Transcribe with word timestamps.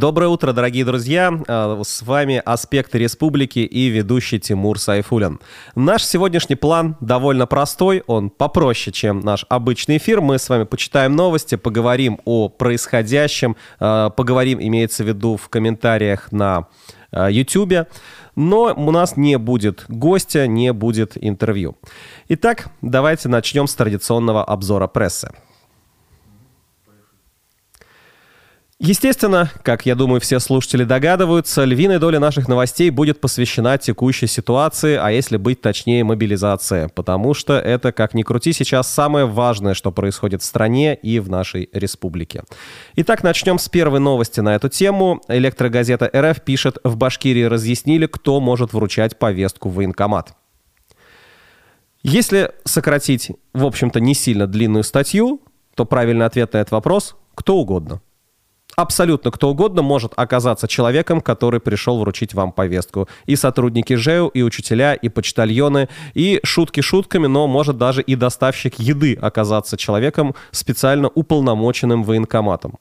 Доброе 0.00 0.28
утро, 0.28 0.52
дорогие 0.52 0.84
друзья! 0.84 1.32
А, 1.48 1.82
с 1.82 2.02
вами 2.02 2.40
«Аспекты 2.44 2.98
республики» 2.98 3.58
и 3.58 3.88
ведущий 3.88 4.38
Тимур 4.38 4.78
Сайфулин. 4.78 5.40
Наш 5.74 6.04
сегодняшний 6.04 6.54
план 6.54 6.96
довольно 7.00 7.48
простой, 7.48 8.04
он 8.06 8.30
попроще, 8.30 8.94
чем 8.94 9.18
наш 9.18 9.44
обычный 9.48 9.96
эфир. 9.96 10.20
Мы 10.20 10.38
с 10.38 10.48
вами 10.48 10.62
почитаем 10.62 11.16
новости, 11.16 11.56
поговорим 11.56 12.20
о 12.24 12.48
происходящем, 12.48 13.56
а, 13.80 14.10
поговорим, 14.10 14.60
имеется 14.62 15.02
в 15.02 15.08
виду, 15.08 15.36
в 15.36 15.48
комментариях 15.48 16.30
на 16.30 16.68
YouTube. 17.12 17.72
А, 17.72 17.86
Но 18.36 18.72
у 18.76 18.92
нас 18.92 19.16
не 19.16 19.36
будет 19.36 19.84
гостя, 19.88 20.46
не 20.46 20.72
будет 20.72 21.14
интервью. 21.20 21.76
Итак, 22.28 22.68
давайте 22.82 23.28
начнем 23.28 23.66
с 23.66 23.74
традиционного 23.74 24.44
обзора 24.44 24.86
прессы. 24.86 25.32
Естественно, 28.80 29.50
как 29.64 29.86
я 29.86 29.96
думаю, 29.96 30.20
все 30.20 30.38
слушатели 30.38 30.84
догадываются, 30.84 31.64
львиная 31.64 31.98
доля 31.98 32.20
наших 32.20 32.46
новостей 32.46 32.90
будет 32.90 33.20
посвящена 33.20 33.76
текущей 33.76 34.28
ситуации, 34.28 34.94
а 34.94 35.10
если 35.10 35.36
быть 35.36 35.60
точнее, 35.60 36.04
мобилизации, 36.04 36.88
потому 36.94 37.34
что 37.34 37.58
это, 37.58 37.90
как 37.90 38.14
ни 38.14 38.22
крути, 38.22 38.52
сейчас 38.52 38.88
самое 38.88 39.26
важное, 39.26 39.74
что 39.74 39.90
происходит 39.90 40.42
в 40.42 40.44
стране 40.44 40.94
и 40.94 41.18
в 41.18 41.28
нашей 41.28 41.68
республике. 41.72 42.44
Итак, 42.94 43.24
начнем 43.24 43.58
с 43.58 43.68
первой 43.68 43.98
новости 43.98 44.38
на 44.38 44.54
эту 44.54 44.68
тему. 44.68 45.22
Электрогазета 45.26 46.08
РФ 46.14 46.42
пишет, 46.42 46.78
в 46.84 46.96
Башкирии 46.96 47.42
разъяснили, 47.42 48.06
кто 48.06 48.38
может 48.38 48.72
вручать 48.72 49.18
повестку 49.18 49.70
в 49.70 49.74
военкомат. 49.74 50.36
Если 52.04 52.52
сократить, 52.64 53.32
в 53.52 53.66
общем-то, 53.66 53.98
не 53.98 54.14
сильно 54.14 54.46
длинную 54.46 54.84
статью, 54.84 55.42
то 55.74 55.84
правильный 55.84 56.26
ответ 56.26 56.52
на 56.52 56.58
этот 56.58 56.70
вопрос– 56.70 57.16
кто 57.34 57.56
угодно– 57.56 58.00
абсолютно 58.78 59.32
кто 59.32 59.50
угодно 59.50 59.82
может 59.82 60.12
оказаться 60.14 60.68
человеком, 60.68 61.20
который 61.20 61.58
пришел 61.58 61.98
вручить 61.98 62.32
вам 62.32 62.52
повестку. 62.52 63.08
И 63.26 63.34
сотрудники 63.34 63.94
ЖЭУ, 63.94 64.28
и 64.28 64.42
учителя, 64.42 64.94
и 64.94 65.08
почтальоны, 65.08 65.88
и 66.14 66.38
шутки 66.44 66.80
шутками, 66.80 67.26
но 67.26 67.48
может 67.48 67.76
даже 67.76 68.02
и 68.02 68.14
доставщик 68.14 68.78
еды 68.78 69.18
оказаться 69.20 69.76
человеком, 69.76 70.36
специально 70.52 71.08
уполномоченным 71.08 72.04
военкоматом. 72.04 72.78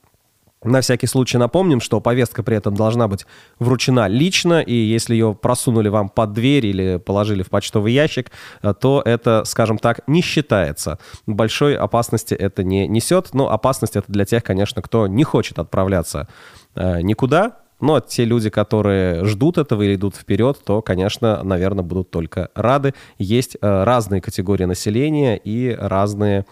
На 0.63 0.81
всякий 0.81 1.05
случай 1.05 1.37
напомним, 1.37 1.79
что 1.79 2.01
повестка 2.01 2.41
при 2.41 2.57
этом 2.57 2.73
должна 2.75 3.07
быть 3.07 3.27
вручена 3.59 4.07
лично, 4.07 4.59
и 4.59 4.73
если 4.73 5.13
ее 5.13 5.35
просунули 5.39 5.89
вам 5.89 6.09
под 6.09 6.33
дверь 6.33 6.65
или 6.65 6.97
положили 6.97 7.43
в 7.43 7.49
почтовый 7.49 7.93
ящик, 7.93 8.31
э, 8.63 8.73
то 8.73 9.03
это, 9.05 9.43
скажем 9.45 9.77
так, 9.77 10.01
не 10.07 10.21
считается. 10.21 10.97
Большой 11.27 11.75
опасности 11.75 12.33
это 12.33 12.63
не 12.63 12.87
несет, 12.87 13.33
но 13.33 13.51
опасность 13.51 13.95
это 13.95 14.11
для 14.11 14.25
тех, 14.25 14.43
конечно, 14.43 14.81
кто 14.81 15.05
не 15.05 15.23
хочет 15.23 15.59
отправляться 15.59 16.27
э, 16.73 17.01
никуда, 17.01 17.57
но 17.79 17.99
те 17.99 18.25
люди, 18.25 18.49
которые 18.49 19.25
ждут 19.25 19.59
этого 19.59 19.83
или 19.83 19.93
идут 19.93 20.15
вперед, 20.15 20.57
то, 20.65 20.81
конечно, 20.81 21.43
наверное, 21.43 21.83
будут 21.83 22.09
только 22.09 22.49
рады. 22.55 22.95
Есть 23.19 23.57
э, 23.61 23.83
разные 23.83 24.21
категории 24.21 24.65
населения 24.65 25.37
и 25.37 25.75
разные 25.79 26.45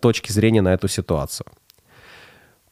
точки 0.00 0.32
зрения 0.32 0.62
на 0.62 0.72
эту 0.72 0.88
ситуацию. 0.88 1.44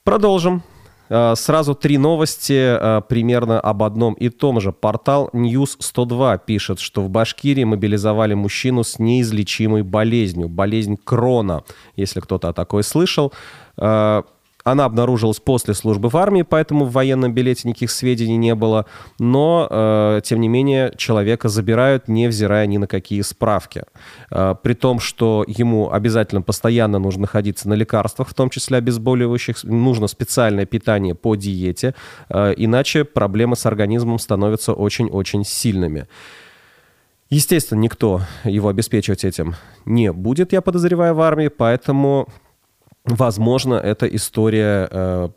Продолжим. 0.05 0.63
Э, 1.11 1.35
сразу 1.37 1.75
три 1.75 1.99
новости 1.99 2.53
э, 2.53 3.03
примерно 3.09 3.61
об 3.61 3.83
одном 3.83 4.15
и 4.15 4.29
том 4.29 4.61
же. 4.61 4.73
Портал 4.73 5.29
News 5.33 5.77
102 5.79 6.39
пишет, 6.39 6.79
что 6.79 7.03
в 7.03 7.11
Башкирии 7.11 7.65
мобилизовали 7.65 8.35
мужчину 8.35 8.85
с 8.85 8.99
неизлечимой 8.99 9.83
болезнью. 9.83 10.49
Болезнь 10.49 10.97
Крона, 10.97 11.65
если 11.97 12.21
кто-то 12.21 12.49
о 12.49 12.53
такой 12.53 12.83
слышал. 12.83 13.33
Она 14.65 14.85
обнаружилась 14.85 15.41
после 15.41 15.75
службы 15.75 16.09
в 16.09 16.17
армии, 16.17 16.43
поэтому 16.43 16.85
в 16.85 16.93
военном 16.93 17.33
билете 17.33 17.69
никаких 17.69 17.91
сведений 17.91 18.37
не 18.37 18.55
было. 18.55 18.87
Но, 19.19 19.67
э, 19.71 20.21
тем 20.25 20.41
не 20.41 20.49
менее, 20.49 20.93
человека 20.97 21.49
забирают, 21.49 22.09
невзирая 22.09 22.67
ни 22.67 22.79
на 22.79 22.87
какие 22.87 23.23
справки. 23.23 23.85
Э, 24.31 24.55
при 24.63 24.75
том, 24.75 25.01
что 25.01 25.45
ему 25.47 25.91
обязательно 25.91 26.43
постоянно 26.43 26.99
нужно 26.99 27.23
находиться 27.23 27.69
на 27.69 27.75
лекарствах, 27.75 28.29
в 28.29 28.35
том 28.35 28.51
числе 28.51 28.79
обезболивающих, 28.79 29.65
нужно 29.65 30.07
специальное 30.07 30.67
питание 30.67 31.15
по 31.15 31.37
диете, 31.37 31.95
э, 32.29 32.55
иначе 32.57 33.05
проблемы 33.05 33.57
с 33.57 33.67
организмом 33.67 34.19
становятся 34.19 34.73
очень-очень 34.73 35.45
сильными. 35.45 36.07
Естественно, 37.31 37.79
никто 37.79 38.23
его 38.43 38.69
обеспечивать 38.69 39.25
этим 39.25 39.55
не 39.85 40.13
будет, 40.13 40.53
я 40.53 40.61
подозреваю, 40.61 41.15
в 41.15 41.21
армии, 41.21 41.47
поэтому 41.47 42.27
возможно, 43.15 43.75
эта 43.75 44.07
история 44.07 44.89
э, 44.91 45.29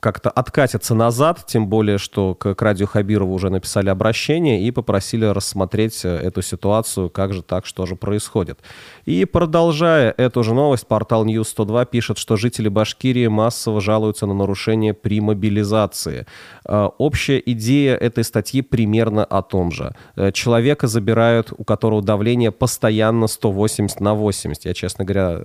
как-то 0.00 0.30
откатится 0.30 0.94
назад, 0.94 1.44
тем 1.46 1.68
более, 1.68 1.98
что 1.98 2.34
к, 2.34 2.54
к 2.54 2.62
Радио 2.62 2.86
Хабирову 2.86 3.34
уже 3.34 3.50
написали 3.50 3.90
обращение 3.90 4.62
и 4.62 4.70
попросили 4.70 5.26
рассмотреть 5.26 6.04
э, 6.04 6.08
эту 6.08 6.42
ситуацию, 6.42 7.10
как 7.10 7.34
же 7.34 7.42
так, 7.42 7.66
что 7.66 7.84
же 7.86 7.96
происходит. 7.96 8.58
И 9.04 9.26
продолжая 9.26 10.12
эту 10.16 10.42
же 10.42 10.54
новость, 10.54 10.86
портал 10.86 11.26
News 11.26 11.44
102 11.44 11.84
пишет, 11.84 12.18
что 12.18 12.36
жители 12.36 12.68
Башкирии 12.68 13.26
массово 13.26 13.80
жалуются 13.80 14.26
на 14.26 14.34
нарушения 14.34 14.94
при 14.94 15.20
мобилизации. 15.20 16.26
Э, 16.64 16.88
общая 16.98 17.42
идея 17.44 17.94
этой 17.94 18.24
статьи 18.24 18.62
примерно 18.62 19.24
о 19.24 19.42
том 19.42 19.70
же. 19.70 19.94
Человека 20.32 20.86
забирают, 20.86 21.52
у 21.56 21.64
которого 21.64 22.02
давление 22.02 22.50
постоянно 22.50 23.26
180 23.26 24.00
на 24.00 24.14
80. 24.14 24.64
Я, 24.64 24.74
честно 24.74 25.04
говоря, 25.04 25.42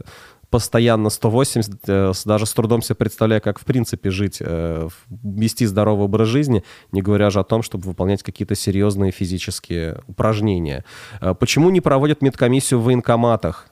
постоянно 0.49 1.09
180, 1.09 1.79
э, 1.87 2.13
даже 2.25 2.45
с 2.45 2.53
трудом 2.53 2.81
себе 2.81 2.95
представляю, 2.95 3.41
как 3.41 3.59
в 3.59 3.65
принципе 3.65 4.09
жить, 4.09 4.37
э, 4.39 4.87
вести 5.23 5.65
здоровый 5.65 6.05
образ 6.05 6.27
жизни, 6.27 6.63
не 6.91 7.01
говоря 7.01 7.29
же 7.29 7.39
о 7.39 7.43
том, 7.43 7.61
чтобы 7.61 7.85
выполнять 7.85 8.23
какие-то 8.23 8.55
серьезные 8.55 9.11
физические 9.11 10.01
упражнения. 10.07 10.83
Э, 11.21 11.33
почему 11.33 11.69
не 11.69 11.81
проводят 11.81 12.21
медкомиссию 12.21 12.79
в 12.79 12.85
военкоматах? 12.85 13.67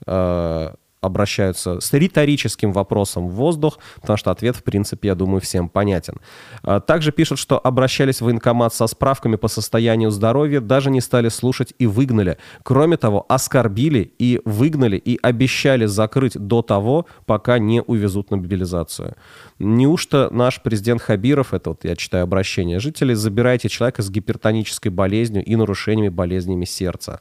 Обращаются 1.04 1.80
с 1.80 1.94
риторическим 1.94 2.72
вопросом 2.72 3.28
в 3.28 3.32
воздух, 3.32 3.80
потому 4.02 4.18
что 4.18 4.32
ответ, 4.32 4.56
в 4.56 4.64
принципе, 4.64 5.10
я 5.10 5.16
думаю, 5.16 5.42
всем 5.42 5.70
понятен. 5.70 6.16
А, 6.64 6.80
также 6.80 7.12
пишут, 7.12 7.40
что 7.40 7.60
обращались 7.60 8.22
в 8.22 8.26
военкомат 8.26 8.74
со 8.74 8.88
справками 8.88 9.36
по 9.36 9.48
состоянию 9.48 10.12
здоровья, 10.12 10.62
даже 10.62 10.90
не 10.90 11.02
стали 11.02 11.30
слушать 11.30 11.74
и 11.80 11.88
выгнали. 11.88 12.38
Кроме 12.64 12.98
того, 12.98 13.26
оскорбили 13.30 14.14
и 14.20 14.42
выгнали 14.46 14.98
и 14.98 15.20
обещали 15.22 15.86
закрыть 15.86 16.38
до 16.38 16.62
того, 16.62 17.06
пока 17.26 17.60
не 17.60 17.82
увезут 17.82 18.32
на 18.32 18.38
мобилизацию. 18.38 19.16
Неужто 19.60 20.30
наш 20.32 20.62
президент 20.62 21.02
Хабиров, 21.02 21.54
это 21.54 21.72
вот 21.72 21.84
я 21.84 21.96
читаю 21.96 22.24
обращение 22.24 22.80
жителей, 22.80 23.16
забирайте 23.16 23.70
человека 23.70 24.02
с 24.02 24.10
гипертонической 24.10 24.92
болезнью 24.92 25.44
и 25.44 25.56
нарушениями 25.56 26.10
болезнями 26.10 26.66
сердца. 26.66 27.20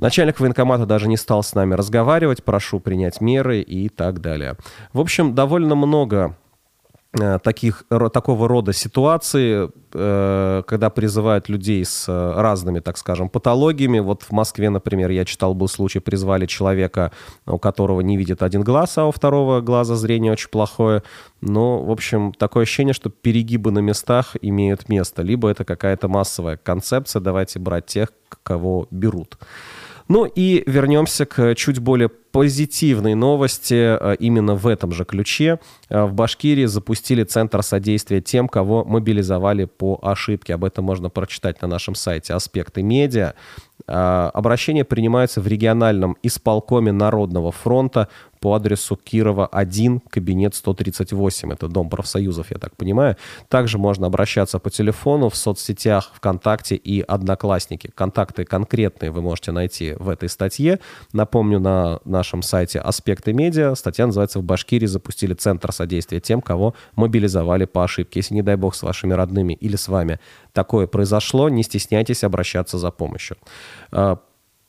Начальник 0.00 0.40
военкомата 0.40 0.86
даже 0.86 1.08
не 1.08 1.18
стал 1.18 1.42
с 1.42 1.54
нами 1.54 1.74
разговаривать, 1.74 2.42
прошу 2.42 2.80
принять 2.80 3.20
меры 3.20 3.60
и 3.60 3.90
так 3.90 4.22
далее. 4.22 4.56
В 4.94 5.00
общем, 5.00 5.34
довольно 5.34 5.74
много 5.74 6.38
э, 7.12 7.38
таких, 7.42 7.84
такого 8.10 8.48
рода 8.48 8.72
ситуации, 8.72 9.70
э, 9.92 10.62
когда 10.66 10.88
призывают 10.88 11.50
людей 11.50 11.84
с 11.84 12.08
э, 12.08 12.32
разными, 12.40 12.80
так 12.80 12.96
скажем, 12.96 13.28
патологиями. 13.28 13.98
Вот 13.98 14.22
в 14.22 14.32
Москве, 14.32 14.70
например, 14.70 15.10
я 15.10 15.26
читал, 15.26 15.52
был 15.52 15.68
случай, 15.68 15.98
призвали 15.98 16.46
человека, 16.46 17.12
у 17.44 17.58
которого 17.58 18.00
не 18.00 18.16
видит 18.16 18.42
один 18.42 18.62
глаз, 18.62 18.96
а 18.96 19.04
у 19.04 19.10
второго 19.10 19.60
глаза 19.60 19.96
зрение 19.96 20.32
очень 20.32 20.48
плохое. 20.48 21.02
Но, 21.42 21.84
в 21.84 21.90
общем, 21.90 22.32
такое 22.32 22.62
ощущение, 22.62 22.94
что 22.94 23.10
перегибы 23.10 23.70
на 23.70 23.80
местах 23.80 24.34
имеют 24.40 24.88
место. 24.88 25.20
Либо 25.20 25.50
это 25.50 25.66
какая-то 25.66 26.08
массовая 26.08 26.56
концепция, 26.56 27.20
давайте 27.20 27.58
брать 27.58 27.84
тех, 27.84 28.08
кого 28.42 28.88
берут. 28.90 29.36
Ну 30.10 30.24
и 30.24 30.64
вернемся 30.66 31.24
к 31.24 31.54
чуть 31.54 31.78
более 31.78 32.08
позитивной 32.08 33.14
новости 33.14 33.74
э, 33.96 34.16
именно 34.18 34.56
в 34.56 34.66
этом 34.66 34.90
же 34.90 35.04
ключе. 35.04 35.60
Э, 35.88 36.02
в 36.02 36.14
Башкирии 36.14 36.64
запустили 36.64 37.22
Центр 37.22 37.62
содействия 37.62 38.20
тем, 38.20 38.48
кого 38.48 38.84
мобилизовали 38.84 39.66
по 39.66 40.00
ошибке. 40.02 40.54
Об 40.54 40.64
этом 40.64 40.84
можно 40.84 41.10
прочитать 41.10 41.62
на 41.62 41.68
нашем 41.68 41.94
сайте 41.94 42.34
«Аспекты 42.34 42.82
медиа». 42.82 43.34
Э, 43.86 44.30
обращение 44.34 44.84
принимается 44.84 45.40
в 45.40 45.46
региональном 45.46 46.16
исполкоме 46.24 46.90
Народного 46.90 47.52
фронта 47.52 48.08
по 48.40 48.54
адресу 48.54 48.96
Кирова 48.96 49.46
1, 49.46 50.00
кабинет 50.08 50.54
138. 50.54 51.52
Это 51.52 51.68
Дом 51.68 51.90
профсоюзов, 51.90 52.50
я 52.50 52.58
так 52.58 52.74
понимаю. 52.76 53.16
Также 53.48 53.78
можно 53.78 54.06
обращаться 54.06 54.58
по 54.58 54.70
телефону 54.70 55.28
в 55.28 55.36
соцсетях 55.36 56.10
ВКонтакте 56.14 56.74
и 56.74 57.02
Одноклассники. 57.02 57.90
Контакты 57.94 58.44
конкретные 58.44 59.10
вы 59.10 59.20
можете 59.20 59.52
найти 59.52 59.92
в 59.98 60.08
этой 60.08 60.28
статье. 60.28 60.80
Напомню, 61.12 61.60
на 61.60 62.00
нашем 62.04 62.42
сайте 62.42 62.80
«Аспекты 62.80 63.32
медиа» 63.34 63.74
статья 63.74 64.06
называется 64.06 64.38
«В 64.38 64.42
Башкирии 64.42 64.86
запустили 64.86 65.34
Центр 65.34 65.72
содействия 65.72 66.20
тем, 66.20 66.40
кого 66.40 66.74
мобилизовали 66.96 67.66
по 67.66 67.84
ошибке». 67.84 68.20
Если, 68.20 68.34
не 68.34 68.42
дай 68.42 68.56
бог, 68.56 68.74
с 68.74 68.82
вашими 68.82 69.12
родными 69.12 69.52
или 69.52 69.76
с 69.76 69.88
вами 69.88 70.18
такое 70.52 70.86
произошло, 70.86 71.48
не 71.50 71.62
стесняйтесь 71.62 72.24
обращаться 72.24 72.78
за 72.78 72.90
помощью. 72.90 73.36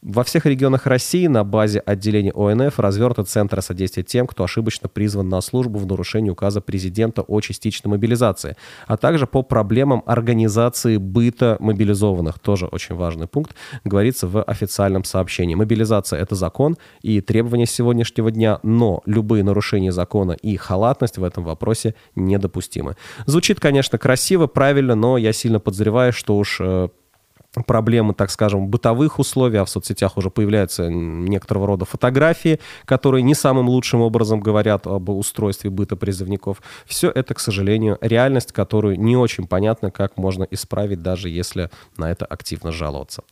Во 0.03 0.24
всех 0.24 0.48
регионах 0.48 0.88
России 0.88 1.27
на 1.27 1.44
базе 1.44 1.77
отделения 1.77 2.31
ОНФ 2.31 2.80
развернуты 2.80 3.21
центры 3.24 3.62
содействия 3.62 4.01
тем, 4.01 4.25
кто 4.25 4.44
ошибочно 4.44 4.89
призван 4.89 5.30
на 5.30 5.39
службу 5.42 5.77
в 5.77 5.86
нарушении 5.86 6.31
указа 6.31 6.59
президента 6.59 7.21
о 7.21 7.39
частичной 7.39 7.92
мобилизации, 7.92 8.57
а 8.88 8.98
также 8.98 9.27
по 9.27 9.44
проблемам 9.44 10.01
организации 10.07 10.98
быта 10.98 11.56
мобилизованных. 11.59 12.39
Тоже 12.39 12.65
очень 12.65 12.95
важный 12.95 13.27
пункт, 13.27 13.56
говорится 13.83 14.27
в 14.27 14.42
официальном 14.42 15.03
сообщении. 15.03 15.53
Мобилизация— 15.53 16.19
это 16.21 16.33
закон 16.33 16.77
и 17.03 17.21
требования 17.21 17.68
сегодняшнего 17.68 18.31
дня, 18.31 18.59
но 18.63 19.03
любые 19.06 19.44
нарушения 19.44 19.92
закона 19.92 20.31
и 20.31 20.56
халатность 20.56 21.19
в 21.19 21.24
этом 21.24 21.44
вопросе 21.44 21.94
недопустимы. 22.15 22.95
Звучит, 23.27 23.59
конечно, 23.59 24.00
красиво, 24.00 24.48
правильно, 24.48 24.95
но 24.95 25.19
я 25.19 25.31
сильно 25.31 25.59
подозреваю, 25.59 26.12
что 26.12 26.38
уж 26.39 26.57
э, 26.59 26.89
проблемы, 27.65 28.13
так 28.13 28.31
скажем, 28.31 28.68
бытовых 28.68 29.19
условий, 29.19 29.57
а 29.57 29.65
в 29.65 29.69
соцсетях 29.69 30.18
уже 30.18 30.30
появляются 30.30 30.89
некоторого 30.89 31.68
рода 31.68 31.86
фотографии, 31.86 32.59
которые 32.86 33.24
не 33.24 33.36
самым 33.36 33.68
лучшим 33.68 34.01
образом 34.01 34.39
говорят 34.39 34.88
об 34.88 35.09
устройстве 35.09 35.69
быта 35.69 35.95
призывников. 35.98 36.62
Все 36.86 37.09
это, 37.09 37.33
к 37.33 37.39
сожалению, 37.39 37.98
реальность, 38.01 38.53
которую 38.53 39.00
не 39.00 39.18
очень 39.18 39.48
понятно, 39.48 39.92
как 39.92 40.18
можно 40.18 40.48
исправить, 40.50 41.01
даже 41.01 41.30
если 41.30 41.69
на 41.98 42.09
это 42.09 42.25
активно 42.25 42.71
жаловаться. 42.71 43.24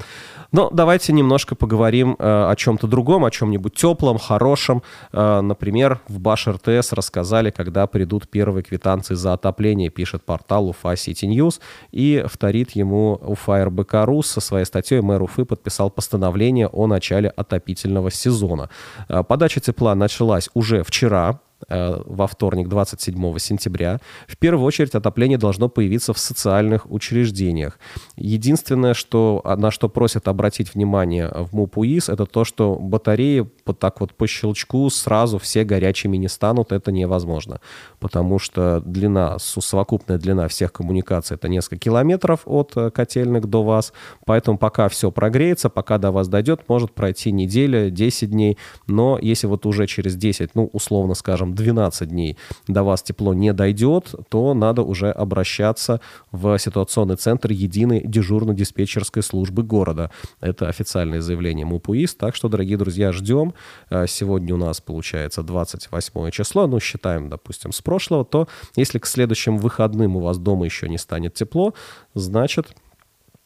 Но 0.51 0.69
давайте 0.69 1.13
немножко 1.13 1.55
поговорим 1.55 2.15
э, 2.19 2.49
о 2.49 2.55
чем-то 2.57 2.87
другом, 2.87 3.23
о 3.23 3.31
чем-нибудь 3.31 3.73
теплом, 3.73 4.17
хорошем. 4.17 4.83
Э, 5.13 5.39
например, 5.39 6.01
в 6.09 6.19
Баш 6.19 6.47
РТС 6.47 6.91
рассказали, 6.91 7.51
когда 7.51 7.87
придут 7.87 8.29
первые 8.29 8.63
квитанции 8.63 9.15
за 9.15 9.33
отопление, 9.33 9.89
пишет 9.89 10.25
портал 10.25 10.67
Уфа 10.67 10.93
City 10.93 11.27
News, 11.29 11.59
и 11.91 12.25
вторит 12.27 12.71
ему 12.71 13.19
Уфа 13.21 13.63
РБК 13.63 14.08
Беларусь 14.09 14.27
со 14.27 14.41
своей 14.41 14.65
статьей 14.65 15.01
мэр 15.01 15.21
Уфы 15.21 15.45
подписал 15.45 15.91
постановление 15.91 16.67
о 16.67 16.87
начале 16.87 17.29
отопительного 17.29 18.09
сезона. 18.11 18.69
Э, 19.07 19.23
подача 19.23 19.59
тепла 19.59 19.95
началась 19.95 20.49
уже 20.55 20.83
вчера, 20.83 21.39
Э, 21.67 22.01
во 22.05 22.27
вторник, 22.27 22.69
27 22.69 23.37
сентября. 23.37 23.99
В 24.27 24.37
первую 24.37 24.65
очередь 24.65 24.95
отопление 24.95 25.37
должно 25.37 25.67
появиться 25.67 26.13
в 26.13 26.17
социальных 26.17 26.89
учреждениях. 26.89 27.79
Единственное, 28.15 28.93
что, 28.93 29.41
на 29.57 29.71
что 29.71 29.89
просят 29.89 30.27
обратить 30.27 30.73
внимание 30.73 31.29
в 31.29 31.53
МУП 31.53 31.79
УИС, 31.79 32.09
это 32.09 32.25
то, 32.25 32.45
что 32.45 32.75
батареи 32.75 33.49
вот 33.69 33.79
так 33.79 33.99
вот 33.99 34.13
по 34.13 34.27
щелчку 34.27 34.89
сразу 34.89 35.37
все 35.37 35.65
горячими 35.65 36.15
не 36.17 36.29
станут, 36.29 36.71
это 36.71 36.91
невозможно. 36.91 37.59
Потому 37.99 38.39
что 38.39 38.81
длина, 38.85 39.37
совокупная 39.39 40.17
длина 40.17 40.47
всех 40.47 40.71
коммуникаций 40.71 41.35
это 41.35 41.49
несколько 41.49 41.77
километров 41.77 42.41
от 42.45 42.71
э, 42.77 42.89
котельных 42.89 43.47
до 43.47 43.63
вас. 43.63 43.91
Поэтому 44.25 44.57
пока 44.57 44.87
все 44.87 45.11
прогреется, 45.11 45.69
пока 45.69 45.97
до 45.97 46.11
вас 46.11 46.29
дойдет, 46.29 46.61
может 46.69 46.93
пройти 46.93 47.31
неделя, 47.33 47.89
10 47.89 48.29
дней. 48.29 48.57
Но 48.87 49.19
если 49.21 49.47
вот 49.47 49.65
уже 49.65 49.87
через 49.87 50.15
10, 50.15 50.51
ну, 50.55 50.69
условно 50.71 51.15
скажем, 51.15 51.49
там 51.49 51.55
12 51.55 52.09
дней 52.09 52.37
до 52.67 52.83
вас 52.83 53.01
тепло 53.01 53.33
не 53.33 53.53
дойдет, 53.53 54.13
то 54.29 54.53
надо 54.53 54.83
уже 54.83 55.11
обращаться 55.11 55.99
в 56.31 56.57
ситуационный 56.57 57.15
центр 57.15 57.51
единой 57.51 58.01
дежурно-диспетчерской 58.05 59.21
службы 59.21 59.63
города. 59.63 60.11
Это 60.41 60.67
официальное 60.67 61.21
заявление 61.21 61.65
МУПУИС. 61.65 62.15
Так 62.15 62.35
что, 62.35 62.49
дорогие 62.49 62.77
друзья, 62.77 63.11
ждем. 63.11 63.53
Э, 63.89 64.07
сегодня 64.07 64.53
у 64.53 64.57
нас 64.57 64.81
получается 64.81 65.43
28 65.43 66.31
число, 66.31 66.67
ну, 66.67 66.79
считаем, 66.79 67.29
допустим, 67.29 67.71
с 67.71 67.81
прошлого, 67.81 68.25
то 68.25 68.47
если 68.75 68.99
к 68.99 69.05
следующим 69.05 69.57
выходным 69.57 70.15
у 70.15 70.19
вас 70.19 70.37
дома 70.37 70.65
еще 70.65 70.89
не 70.89 70.97
станет 70.97 71.33
тепло, 71.33 71.73
значит, 72.13 72.75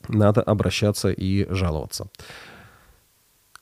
надо 0.07 0.41
обращаться 0.41 1.09
и 1.09 1.47
жаловаться. 1.49 2.07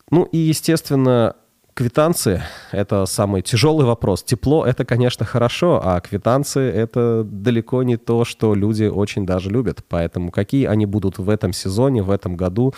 Ну 0.10 0.24
и, 0.24 0.38
естественно, 0.38 1.36
Квитанции— 1.74 2.44
это 2.74 3.06
самый 3.06 3.42
тяжелый 3.42 3.86
вопрос. 3.86 4.24
Тепло— 4.24 4.66
это, 4.68 4.84
конечно, 4.84 5.26
хорошо, 5.26 5.80
а 5.82 6.02
квитанции— 6.02 6.70
это 6.74 7.24
далеко 7.24 7.84
не 7.84 7.96
то, 7.96 8.26
что 8.26 8.54
люди 8.54 8.84
очень 8.84 9.26
даже 9.26 9.50
любят. 9.50 9.80
Поэтому 9.88 10.32
какие 10.32 10.66
они 10.66 10.86
будут 10.86 11.18
в 11.18 11.30
этом 11.30 11.54
сезоне, 11.54 12.04
в 12.04 12.12
этом 12.12 12.36
году, 12.36 12.74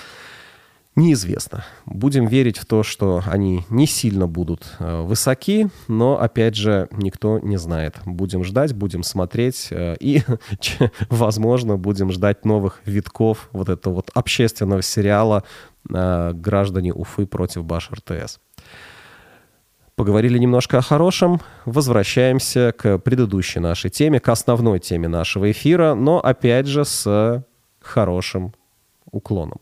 неизвестно. 0.96 1.64
Будем 1.86 2.28
верить 2.28 2.58
в 2.58 2.66
то, 2.66 2.84
что 2.84 3.24
они 3.26 3.66
не 3.70 3.88
сильно 3.88 4.28
будут 4.28 4.76
э, 4.80 5.02
высоки, 5.02 5.70
но, 5.88 6.20
опять 6.20 6.56
же, 6.56 6.88
никто 6.92 7.40
не 7.40 7.58
знает. 7.58 7.96
Будем 8.06 8.44
ждать, 8.44 8.74
будем 8.74 9.04
смотреть 9.04 9.68
э, 9.72 9.96
и, 10.00 10.22
возможно, 11.10 11.78
будем 11.78 12.12
ждать 12.12 12.46
новых 12.46 12.82
витков 12.86 13.50
вот 13.52 13.70
этого 13.70 13.96
вот 13.96 14.12
общественного 14.14 14.82
сериала 14.82 15.44
э, 15.90 16.32
«Граждане 16.34 16.94
Уфы 16.94 17.26
против 17.26 17.64
Баш 17.64 17.90
РТС». 17.92 18.40
Поговорили 19.96 20.40
немножко 20.40 20.80
о 20.80 20.82
хорошем, 20.82 21.40
возвращаемся 21.66 22.74
к 22.76 22.98
предыдущей 22.98 23.60
нашей 23.60 23.92
теме, 23.92 24.20
к 24.20 24.28
основной 24.30 24.80
теме 24.80 25.08
нашего 25.08 25.52
эфира, 25.52 25.94
но 25.94 26.20
опять 26.20 26.66
же 26.66 26.84
с 26.84 27.46
хорошим 27.80 28.54
уклоном. 29.12 29.60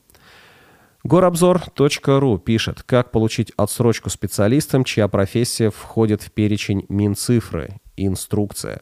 Горобзор.ру 1.04 2.38
пишет, 2.38 2.84
как 2.84 3.12
получить 3.12 3.52
отсрочку 3.58 4.10
специалистам, 4.10 4.84
чья 4.84 5.08
профессия 5.08 5.72
входит 5.72 6.22
в 6.22 6.32
перечень 6.32 6.86
Минцифры. 6.90 7.80
Инструкция. 7.98 8.82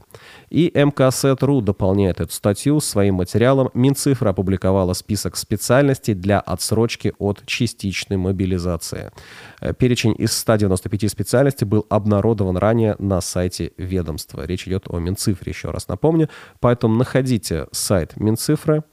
И 0.50 0.72
МКСЭТ.ру 0.74 1.62
дополняет 1.62 2.22
эту 2.22 2.32
статью 2.32 2.80
своим 2.80 3.16
материалом. 3.16 3.70
Минцифра 3.74 4.30
опубликовала 4.30 4.94
список 4.94 5.36
специальностей 5.36 6.14
для 6.14 6.40
отсрочки 6.40 7.14
от 7.18 7.46
частичной 7.46 8.18
мобилизации. 8.18 9.12
Э, 9.60 9.74
перечень 9.74 10.16
из 10.18 10.38
195 10.38 11.12
специальностей 11.12 11.66
был 11.66 11.86
обнародован 11.90 12.58
ранее 12.58 12.96
на 13.00 13.20
сайте 13.20 13.74
ведомства. 13.78 14.46
Речь 14.46 14.68
идет 14.68 14.86
о 14.88 15.00
Минцифре, 15.00 15.52
еще 15.52 15.72
раз 15.72 15.88
напомню. 15.88 16.30
Поэтому 16.60 16.96
находите 16.96 17.68
сайт 17.72 18.16
Минцифры, 18.16 18.84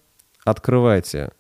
открывайте 0.44 1.31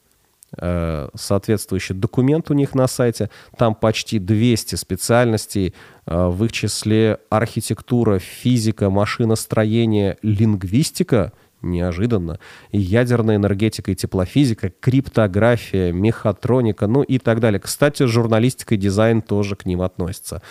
соответствующий 1.14 1.94
документ 1.94 2.50
у 2.50 2.54
них 2.54 2.74
на 2.74 2.86
сайте. 2.86 3.30
Там 3.56 3.74
почти 3.74 4.18
200 4.18 4.76
специальностей, 4.76 5.74
э, 6.06 6.26
в 6.28 6.44
их 6.44 6.52
числе 6.52 7.18
архитектура, 7.30 8.18
физика, 8.18 8.90
машиностроение, 8.90 10.18
лингвистика, 10.22 11.32
неожиданно, 11.62 12.38
ядерная 12.70 13.36
энергетика 13.36 13.90
и 13.90 13.94
теплофизика, 13.94 14.70
криптография, 14.80 15.92
мехатроника, 15.92 16.86
ну 16.86 17.02
и 17.02 17.18
так 17.18 17.40
далее. 17.40 17.60
Кстати, 17.60 18.04
журналистика 18.04 18.74
и 18.74 18.78
дизайн 18.78 19.22
тоже 19.22 19.56
к 19.56 19.66
ним 19.66 19.82
относятся. 19.82 20.42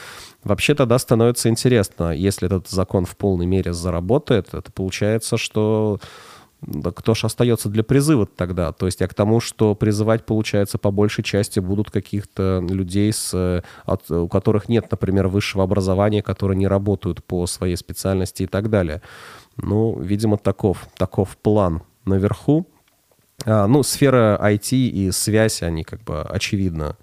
Вообще 0.43 0.75
тогда 0.75 0.99
становится 0.99 1.49
интересно, 1.49 2.11
если 2.15 2.47
этот 2.47 2.69
закон 2.69 3.05
в 3.05 3.15
полной 3.17 3.45
мере 3.45 3.73
заработает, 3.73 4.53
это 4.53 4.71
получается, 4.71 5.37
что 5.37 5.99
да 6.67 6.91
кто 6.91 7.13
ж 7.13 7.25
остается 7.25 7.69
для 7.69 7.83
призыва 7.83 8.25
тогда? 8.25 8.71
То 8.71 8.85
есть 8.85 9.01
я 9.01 9.07
к 9.07 9.13
тому, 9.13 9.39
что 9.39 9.75
призывать, 9.75 10.25
получается, 10.25 10.77
по 10.77 10.91
большей 10.91 11.23
части 11.23 11.59
будут 11.59 11.91
каких-то 11.91 12.65
людей, 12.67 13.11
с, 13.13 13.63
от, 13.85 14.11
у 14.11 14.27
которых 14.27 14.67
нет, 14.67 14.89
например, 14.89 15.27
высшего 15.27 15.63
образования, 15.63 16.23
которые 16.23 16.57
не 16.57 16.67
работают 16.67 17.23
по 17.23 17.45
своей 17.45 17.75
специальности 17.75 18.43
и 18.43 18.47
так 18.47 18.69
далее. 18.69 19.01
Ну, 19.57 19.99
видимо, 19.99 20.37
таков, 20.37 20.87
таков 20.97 21.37
план 21.37 21.83
наверху. 22.05 22.67
А, 23.45 23.67
ну, 23.67 23.83
сфера 23.83 24.39
IT 24.41 24.75
и 24.75 25.11
связь, 25.11 25.61
они 25.61 25.83
как 25.83 26.03
бы 26.03 26.21
очевидно 26.21 26.97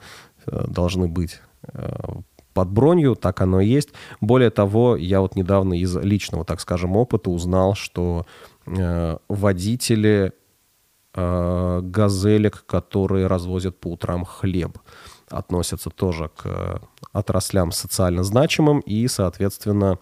э, 0.46 0.64
должны 0.66 1.06
быть 1.06 1.40
э, 1.72 1.92
под 2.52 2.68
бронью, 2.68 3.14
так 3.14 3.40
оно 3.40 3.60
и 3.60 3.68
есть. 3.68 3.90
Более 4.20 4.50
того, 4.50 4.96
я 4.96 5.20
вот 5.20 5.36
недавно 5.36 5.74
из 5.74 5.96
личного, 5.96 6.44
так 6.44 6.60
скажем, 6.60 6.96
опыта 6.96 7.30
узнал, 7.30 7.74
что 7.74 8.26
Э, 8.26 8.51
водители 8.66 10.32
э, 11.14 11.80
газелек, 11.82 12.64
которые 12.66 13.26
развозят 13.26 13.78
по 13.78 13.88
утрам 13.88 14.24
хлеб, 14.24 14.78
относятся 15.28 15.90
тоже 15.90 16.30
к 16.36 16.80
отраслям 17.12 17.72
социально 17.72 18.22
значимым 18.22 18.80
и, 18.80 19.08
соответственно, 19.08 19.98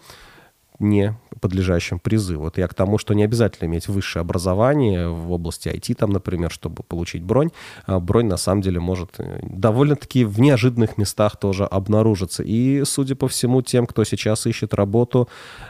не 0.78 1.18
подлежащим 1.40 1.98
призыву. 1.98 2.48
Это 2.48 2.60
я 2.60 2.68
к 2.68 2.74
тому, 2.74 2.98
что 2.98 3.14
не 3.14 3.24
обязательно 3.24 3.68
иметь 3.68 3.88
высшее 3.88 4.20
образование 4.20 5.08
в 5.08 5.32
области 5.32 5.68
IT, 5.68 5.94
там, 5.94 6.10
например, 6.10 6.50
чтобы 6.50 6.82
получить 6.82 7.22
бронь. 7.22 7.50
А 7.86 8.00
бронь, 8.00 8.26
на 8.26 8.36
самом 8.36 8.62
деле, 8.62 8.80
может 8.80 9.10
э, 9.18 9.40
довольно-таки 9.42 10.24
в 10.24 10.40
неожиданных 10.40 10.98
местах 10.98 11.36
тоже 11.36 11.64
обнаружиться. 11.64 12.42
И, 12.42 12.84
судя 12.84 13.14
по 13.14 13.28
всему, 13.28 13.62
тем, 13.62 13.86
кто 13.86 14.04
сейчас 14.04 14.46
ищет 14.46 14.74
работу, 14.74 15.28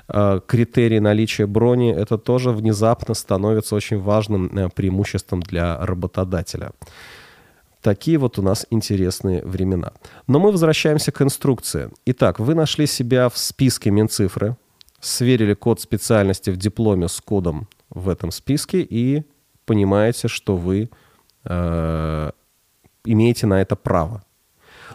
э, 0.08 0.40
критерий 0.46 1.00
наличия 1.00 1.46
брони, 1.46 1.92
это 1.92 2.18
тоже 2.18 2.50
внезапно 2.50 3.14
становится 3.14 3.74
очень 3.74 3.98
важным 3.98 4.46
э, 4.46 4.68
преимуществом 4.68 5.40
для 5.40 5.84
работодателя. 5.86 6.72
Такие 7.82 8.18
вот 8.18 8.38
у 8.38 8.42
нас 8.42 8.66
интересные 8.70 9.42
времена. 9.42 9.92
Но 10.26 10.38
мы 10.38 10.52
возвращаемся 10.52 11.12
к 11.12 11.22
инструкции. 11.22 11.90
Итак, 12.04 12.38
вы 12.38 12.54
нашли 12.54 12.86
себя 12.86 13.28
в 13.28 13.38
списке 13.38 13.90
Минцифры, 13.90 14.56
сверили 15.00 15.54
код 15.54 15.80
специальности 15.80 16.50
в 16.50 16.57
дипломе 16.57 17.09
с 17.09 17.21
кодом 17.21 17.69
в 17.88 18.09
этом 18.09 18.30
списке 18.30 18.80
и 18.83 19.25
понимаете, 19.64 20.28
что 20.28 20.57
вы 20.57 20.90
э, 21.45 22.30
имеете 23.04 23.47
на 23.47 23.61
это 23.61 23.76
право. 23.76 24.23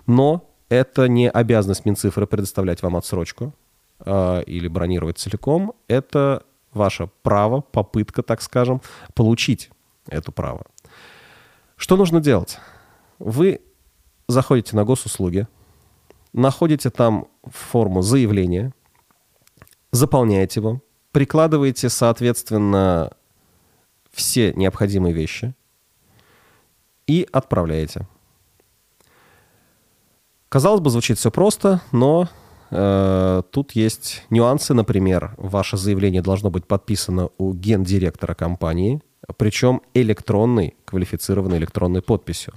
Но 0.06 0.50
это 0.70 1.08
не 1.08 1.30
обязанность 1.30 1.86
Минцифры 1.86 2.28
предоставлять 2.28 2.82
вам 2.84 2.96
отсрочку 2.96 3.54
э, 4.00 4.44
или 4.44 4.68
бронировать 4.68 5.18
целиком. 5.18 5.74
Это 5.88 6.44
ваше 6.74 7.10
право, 7.24 7.62
попытка, 7.62 8.22
так 8.22 8.42
скажем, 8.42 8.82
получить 9.14 9.70
это 10.08 10.32
право. 10.32 10.66
Что 11.78 11.98
нужно 11.98 12.22
делать? 12.22 12.60
Вы 13.20 13.62
заходите 14.28 14.76
на 14.76 14.84
госуслуги, 14.84 15.48
находите 16.34 16.90
там 16.90 17.28
форму 17.44 18.02
заявления, 18.02 18.74
заполняете 19.96 20.60
его, 20.60 20.82
прикладываете, 21.12 21.90
соответственно, 21.90 23.12
все 24.12 24.54
необходимые 24.54 25.14
вещи 25.14 25.54
и 27.08 27.28
отправляете. 27.32 28.08
Казалось 30.50 30.82
бы, 30.82 30.90
звучит 30.90 31.18
все 31.18 31.32
просто, 31.32 31.82
но 31.92 32.30
э, 32.72 33.42
тут 33.52 33.74
есть 33.74 34.24
нюансы. 34.30 34.74
Например, 34.74 35.34
ваше 35.38 35.76
заявление 35.78 36.22
должно 36.22 36.50
быть 36.50 36.66
подписано 36.66 37.30
у 37.38 37.54
гендиректора 37.54 38.34
компании, 38.36 39.02
причем 39.38 39.82
электронной, 39.94 40.76
квалифицированной 40.86 41.58
электронной 41.58 42.02
подписью. 42.02 42.54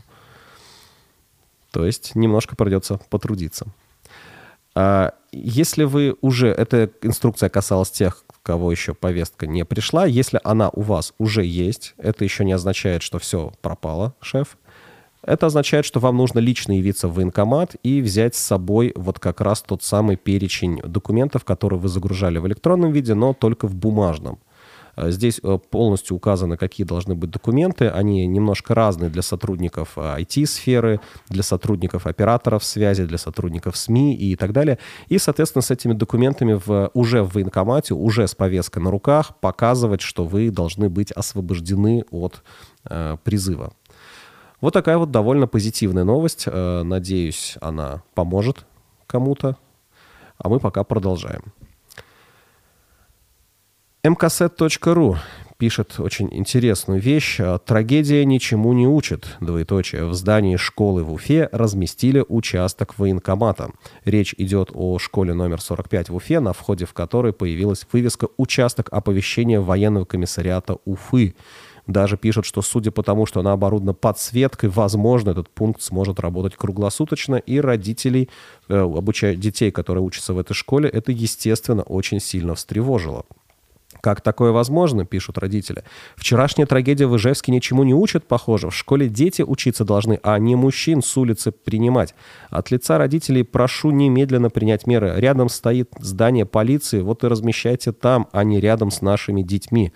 То 1.72 1.84
есть 1.84 2.14
немножко 2.14 2.56
придется 2.56 3.00
потрудиться. 3.10 3.66
А 4.80 5.14
если 5.32 5.82
вы 5.82 6.14
уже, 6.20 6.50
эта 6.50 6.88
инструкция 7.02 7.48
касалась 7.48 7.90
тех, 7.90 8.22
кого 8.44 8.70
еще 8.70 8.94
повестка 8.94 9.48
не 9.48 9.64
пришла, 9.64 10.06
если 10.06 10.40
она 10.44 10.68
у 10.68 10.82
вас 10.82 11.14
уже 11.18 11.44
есть, 11.44 11.94
это 11.98 12.22
еще 12.22 12.44
не 12.44 12.52
означает, 12.52 13.02
что 13.02 13.18
все 13.18 13.52
пропало, 13.60 14.14
шеф. 14.20 14.56
Это 15.22 15.46
означает, 15.46 15.84
что 15.84 15.98
вам 15.98 16.16
нужно 16.16 16.38
лично 16.38 16.70
явиться 16.70 17.08
в 17.08 17.14
военкомат 17.14 17.74
и 17.82 18.00
взять 18.00 18.36
с 18.36 18.38
собой 18.38 18.92
вот 18.94 19.18
как 19.18 19.40
раз 19.40 19.62
тот 19.62 19.82
самый 19.82 20.14
перечень 20.14 20.80
документов, 20.84 21.44
которые 21.44 21.80
вы 21.80 21.88
загружали 21.88 22.38
в 22.38 22.46
электронном 22.46 22.92
виде, 22.92 23.14
но 23.14 23.34
только 23.34 23.66
в 23.66 23.74
бумажном. 23.74 24.38
Э, 24.98 25.10
здесь 25.10 25.40
э, 25.42 25.58
полностью 25.70 26.16
указаны, 26.16 26.56
какие 26.56 26.86
должны 26.86 27.14
быть 27.14 27.30
документы. 27.30 27.88
Они 27.88 28.26
немножко 28.26 28.74
разные 28.74 29.10
для 29.10 29.22
сотрудников 29.22 29.96
IT-сферы, 29.96 30.96
э, 30.96 30.98
для 31.28 31.42
сотрудников 31.42 32.06
операторов 32.06 32.64
связи, 32.64 33.04
для 33.04 33.18
сотрудников 33.18 33.76
СМИ 33.76 34.16
и 34.16 34.36
так 34.36 34.52
далее. 34.52 34.78
И, 35.08 35.18
соответственно, 35.18 35.62
с 35.62 35.70
этими 35.70 35.92
документами 35.92 36.60
в, 36.66 36.90
уже 36.94 37.22
в 37.22 37.34
военкомате, 37.34 37.94
уже 37.94 38.26
с 38.26 38.34
повесткой 38.34 38.82
на 38.82 38.90
руках 38.90 39.36
показывать, 39.40 40.00
что 40.00 40.24
вы 40.24 40.50
должны 40.50 40.88
быть 40.88 41.12
освобождены 41.12 42.04
от 42.10 42.42
э, 42.84 43.16
призыва. 43.22 43.72
Вот 44.60 44.72
такая 44.72 44.98
вот 44.98 45.12
довольно 45.12 45.46
позитивная 45.46 46.02
новость. 46.02 46.46
Надеюсь, 46.46 47.56
она 47.60 48.02
поможет 48.14 48.66
кому-то. 49.06 49.56
А 50.36 50.48
мы 50.48 50.58
пока 50.58 50.82
продолжаем 50.82 51.52
mkset.ru 54.04 55.16
пишет 55.56 55.98
очень 55.98 56.28
интересную 56.30 57.00
вещь. 57.00 57.40
«Трагедия 57.66 58.24
ничему 58.24 58.72
не 58.72 58.86
учит». 58.86 59.36
Двоеточие. 59.40 60.04
В 60.06 60.14
здании 60.14 60.56
школы 60.56 61.02
в 61.02 61.12
Уфе 61.12 61.48
разместили 61.50 62.24
участок 62.28 62.96
военкомата. 62.96 63.70
Речь 64.04 64.34
идет 64.38 64.70
о 64.72 64.98
школе 65.00 65.34
номер 65.34 65.60
45 65.60 66.10
в 66.10 66.14
Уфе, 66.14 66.38
на 66.38 66.52
входе 66.52 66.86
в 66.86 66.92
которой 66.92 67.32
появилась 67.32 67.86
вывеска 67.92 68.28
«Участок 68.36 68.88
оповещения 68.92 69.60
военного 69.60 70.04
комиссариата 70.04 70.76
Уфы». 70.84 71.34
Даже 71.88 72.16
пишут, 72.18 72.44
что 72.44 72.62
судя 72.62 72.92
по 72.92 73.02
тому, 73.02 73.26
что 73.26 73.40
она 73.40 73.52
оборудована 73.52 73.94
подсветкой, 73.94 74.68
возможно, 74.68 75.30
этот 75.30 75.48
пункт 75.48 75.82
сможет 75.82 76.20
работать 76.20 76.54
круглосуточно, 76.54 77.36
и 77.36 77.58
родителей, 77.58 78.28
э, 78.68 78.78
обучая 78.78 79.34
детей, 79.34 79.70
которые 79.70 80.04
учатся 80.04 80.34
в 80.34 80.38
этой 80.38 80.52
школе, 80.52 80.88
это, 80.88 81.10
естественно, 81.12 81.82
очень 81.82 82.20
сильно 82.20 82.54
встревожило. 82.54 83.24
Как 84.02 84.20
такое 84.20 84.52
возможно, 84.52 85.06
пишут 85.06 85.38
родители. 85.38 85.82
Вчерашняя 86.14 86.66
трагедия 86.66 87.06
в 87.06 87.16
Ижевске 87.16 87.52
ничему 87.52 87.84
не 87.84 87.94
учат, 87.94 88.26
похоже. 88.28 88.68
В 88.68 88.74
школе 88.74 89.08
дети 89.08 89.40
учиться 89.40 89.84
должны, 89.84 90.20
а 90.22 90.38
не 90.38 90.56
мужчин 90.56 91.02
с 91.02 91.16
улицы 91.16 91.52
принимать. 91.52 92.14
От 92.50 92.70
лица 92.70 92.98
родителей 92.98 93.44
прошу 93.44 93.90
немедленно 93.90 94.50
принять 94.50 94.86
меры. 94.86 95.14
Рядом 95.16 95.48
стоит 95.48 95.90
здание 96.00 96.44
полиции, 96.44 97.00
вот 97.00 97.24
и 97.24 97.28
размещайте 97.28 97.92
там, 97.92 98.28
а 98.32 98.44
не 98.44 98.60
рядом 98.60 98.90
с 98.90 99.00
нашими 99.00 99.42
детьми 99.42 99.92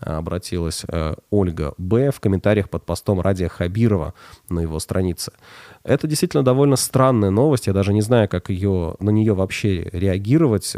обратилась 0.00 0.82
э, 0.88 1.14
Ольга 1.30 1.74
Б. 1.78 2.10
в 2.10 2.20
комментариях 2.20 2.68
под 2.68 2.84
постом 2.84 3.20
Радия 3.20 3.48
Хабирова 3.48 4.14
на 4.48 4.60
его 4.60 4.78
странице. 4.78 5.32
Это 5.82 6.06
действительно 6.06 6.42
довольно 6.42 6.76
странная 6.76 7.30
новость. 7.30 7.68
Я 7.68 7.72
даже 7.72 7.92
не 7.92 8.02
знаю, 8.02 8.28
как 8.28 8.50
ее, 8.50 8.96
на 9.00 9.10
нее 9.10 9.34
вообще 9.34 9.88
реагировать. 9.92 10.76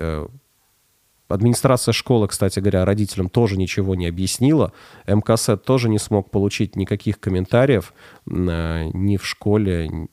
Администрация 1.28 1.92
школы, 1.92 2.28
кстати 2.28 2.61
говоря, 2.61 2.85
родителям 2.85 3.28
тоже 3.28 3.56
ничего 3.56 3.95
не 3.95 4.06
объяснила. 4.06 4.73
МКС 5.06 5.50
тоже 5.64 5.88
не 5.88 5.99
смог 5.99 6.30
получить 6.30 6.76
никаких 6.76 7.18
комментариев 7.18 7.92
э, 8.30 8.90
ни 8.92 9.16
в 9.16 9.26
школе, 9.26 10.09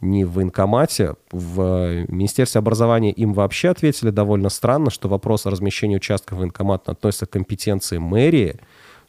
ни 0.00 0.24
в 0.24 0.32
военкомате. 0.32 1.14
В 1.30 2.06
Министерстве 2.08 2.58
образования 2.58 3.12
им 3.12 3.34
вообще 3.34 3.68
ответили 3.68 4.10
довольно 4.10 4.48
странно, 4.48 4.90
что 4.90 5.08
вопрос 5.08 5.46
о 5.46 5.50
размещении 5.50 5.96
участков 5.96 6.38
военкомата 6.38 6.90
относится 6.90 7.26
к 7.26 7.30
компетенции 7.30 7.98
мэрии. 7.98 8.56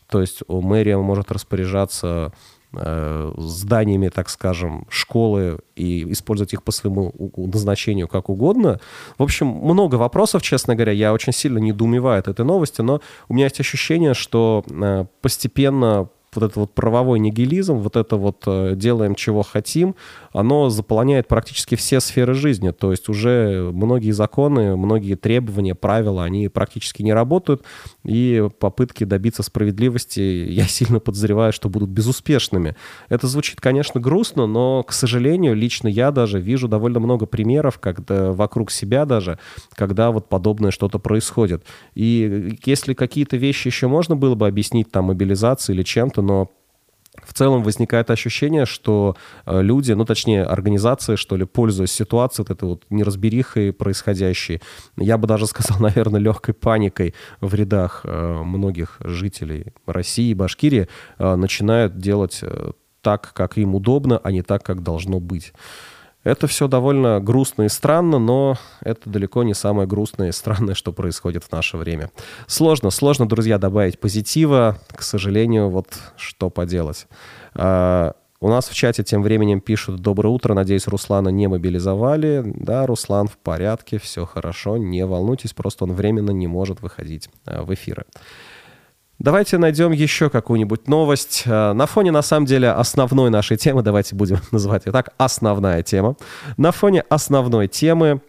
То 0.10 0.22
есть 0.22 0.44
мэрия 0.48 0.98
может 0.98 1.32
распоряжаться 1.32 2.32
зданиями, 2.74 4.10
так 4.10 4.30
скажем, 4.30 4.86
школы 4.89 5.60
и 5.75 6.12
использовать 6.12 6.53
их 6.53 6.63
по 6.63 6.72
своему 6.72 7.13
назначению 7.38 8.08
как 8.08 8.30
угодно. 8.30 8.80
В 9.18 9.24
общем, 9.24 9.48
много 9.48 9.96
вопросов, 9.96 10.42
честно 10.42 10.75
говоря. 10.75 10.92
Я 10.92 11.13
очень 11.13 11.34
сильно 11.34 11.60
недоумеваю 11.60 12.20
от 12.20 12.27
этой 12.27 12.46
новости, 12.46 12.82
но 12.82 13.01
у 13.30 13.34
меня 13.34 13.46
есть 13.46 13.60
ощущение, 13.60 14.13
что 14.13 14.63
э, 14.70 15.06
постепенно 15.22 16.10
вот 16.36 16.44
этот 16.44 16.58
вот 16.58 16.74
правовой 16.74 17.20
нигилизм, 17.20 17.75
вот 17.75 17.96
это 17.96 18.18
вот 18.18 18.44
э, 18.48 18.74
делаем, 18.75 19.16
чего 19.16 19.44
хотим, 19.44 19.96
оно 20.32 20.70
заполняет 20.70 21.28
практически 21.28 21.75
все 21.75 22.00
сферы 22.00 22.34
жизни. 22.34 22.72
То 22.72 22.92
есть 22.92 23.08
уже 23.10 23.70
многие 23.72 24.12
законы, 24.12 24.75
многие 24.75 25.16
требования, 25.16 25.75
правила, 25.75 26.24
они 26.24 26.50
практически 26.50 27.04
не 27.04 27.13
работают, 27.13 27.63
и 28.04 28.50
попытки 28.60 29.04
добиться 29.04 29.44
справедливости, 29.44 30.20
я 30.50 30.66
сильно 30.66 31.00
подозреваю, 31.00 31.54
что 31.54 31.70
будут 31.70 31.90
безуспешными. 31.90 32.75
Это 33.10 33.28
звучит, 33.28 33.62
конечно, 33.62 34.02
грустно, 34.02 34.48
но, 34.48 34.84
к 34.84 34.92
сожалению, 34.92 35.56
лично 35.56 35.88
я 35.88 36.12
даже 36.12 36.40
вижу 36.40 36.68
довольно 36.68 37.00
много 37.00 37.25
примеров, 37.25 37.80
когда 37.80 38.32
вокруг 38.32 38.72
себя 38.72 39.06
даже, 39.06 39.38
когда 39.75 40.12
вот 40.12 40.30
подобное 40.30 40.72
что-то 40.72 40.98
происходит. 41.00 41.63
И 41.94 42.58
если 42.66 42.94
какие-то 42.94 43.38
вещи 43.38 43.68
еще 43.68 43.88
можно 43.88 44.16
было 44.16 44.36
бы 44.36 44.48
объяснить 44.48 44.92
там 44.92 45.06
мобилизацией 45.06 45.78
или 45.78 45.84
чем-то, 45.84 46.22
но 46.24 46.50
в 47.24 47.34
целом 47.34 47.63
возникает 47.63 48.10
ощущение, 48.10 48.65
что 48.65 49.15
э, 49.46 49.62
люди, 49.62 49.92
ну 49.94 50.06
точнее 50.06 50.44
организации, 50.44 51.15
что 51.15 51.36
ли, 51.36 51.46
пользуясь 51.46 51.92
ситуацией, 51.92 52.46
вот 52.48 52.58
этой 52.58 52.65
вот 52.65 52.86
неразберихой 52.89 53.72
происходящей, 53.72 54.62
я 54.98 55.18
бы 55.18 55.27
даже 55.27 55.48
сказал, 55.48 55.77
наверное, 55.80 56.20
легкой 56.20 56.53
паникой 56.53 57.13
в 57.39 57.53
рядах 57.53 58.01
э, 58.03 58.42
многих 58.44 58.98
жителей 59.00 59.74
России 59.86 60.32
и 60.32 60.34
Башкирии, 60.34 60.88
э, 61.18 61.36
начинают 61.36 61.98
делать 61.98 62.42
так, 63.01 63.34
как 63.34 63.58
им 63.58 63.75
удобно, 63.75 64.18
а 64.18 64.32
не 64.32 64.42
так, 64.42 64.63
как 64.63 64.82
должно 64.82 65.20
быть. 65.20 65.53
Это 66.24 66.48
все 66.48 66.68
довольно 66.68 67.20
грустно 67.20 67.63
и 67.63 67.70
странно, 67.70 68.18
но 68.18 68.58
это 68.82 69.10
далеко 69.10 69.44
не 69.44 69.53
самое 69.53 69.88
грустное 69.88 70.30
и 70.30 70.32
странное, 70.32 70.74
что 70.74 70.94
происходит 70.94 71.44
в 71.44 71.51
наше 71.51 71.77
время. 71.77 72.12
Сложно, 72.48 72.92
сложно, 72.92 73.27
друзья, 73.27 73.58
добавить 73.58 74.00
позитива. 74.00 74.77
К 74.96 75.01
сожалению, 75.01 75.70
вот 75.70 75.88
что 76.15 76.50
поделать. 76.50 77.08
А, 77.56 78.13
у 78.39 78.50
нас 78.50 78.68
в 78.68 78.74
чате 78.74 79.03
тем 79.03 79.22
временем 79.22 79.60
пишут 79.60 80.01
«Доброе 80.01 80.30
утро, 80.30 80.53
надеюсь, 80.53 80.88
Руслана 80.88 81.30
не 81.30 81.48
мобилизовали». 81.48 82.42
Да, 82.46 82.86
Руслан 82.86 83.27
в 83.27 83.38
порядке, 83.38 84.00
все 84.00 84.25
хорошо, 84.25 84.77
не 84.77 85.06
волнуйтесь, 85.06 85.53
просто 85.53 85.84
он 85.84 85.94
временно 85.94 86.32
не 86.32 86.48
может 86.48 86.82
выходить 86.82 87.30
а, 87.46 87.63
в 87.63 87.74
эфиры. 87.74 88.06
Давайте 89.20 89.58
найдем 89.58 89.91
еще 89.91 90.29
какую-нибудь 90.29 90.88
новость. 90.88 91.43
Э, 91.46 91.74
на 91.74 91.86
фоне, 91.86 92.12
на 92.12 92.22
самом 92.22 92.46
деле, 92.46 92.72
основной 92.72 93.29
нашей 93.29 93.58
темы, 93.58 93.82
давайте 93.82 94.15
будем 94.15 94.39
называть 94.51 94.86
ее 94.86 94.91
так, 94.91 95.10
основная 95.17 95.84
тема. 95.84 96.15
На 96.58 96.72
фоне 96.72 97.03
основной 97.10 97.67
темы 97.67 98.22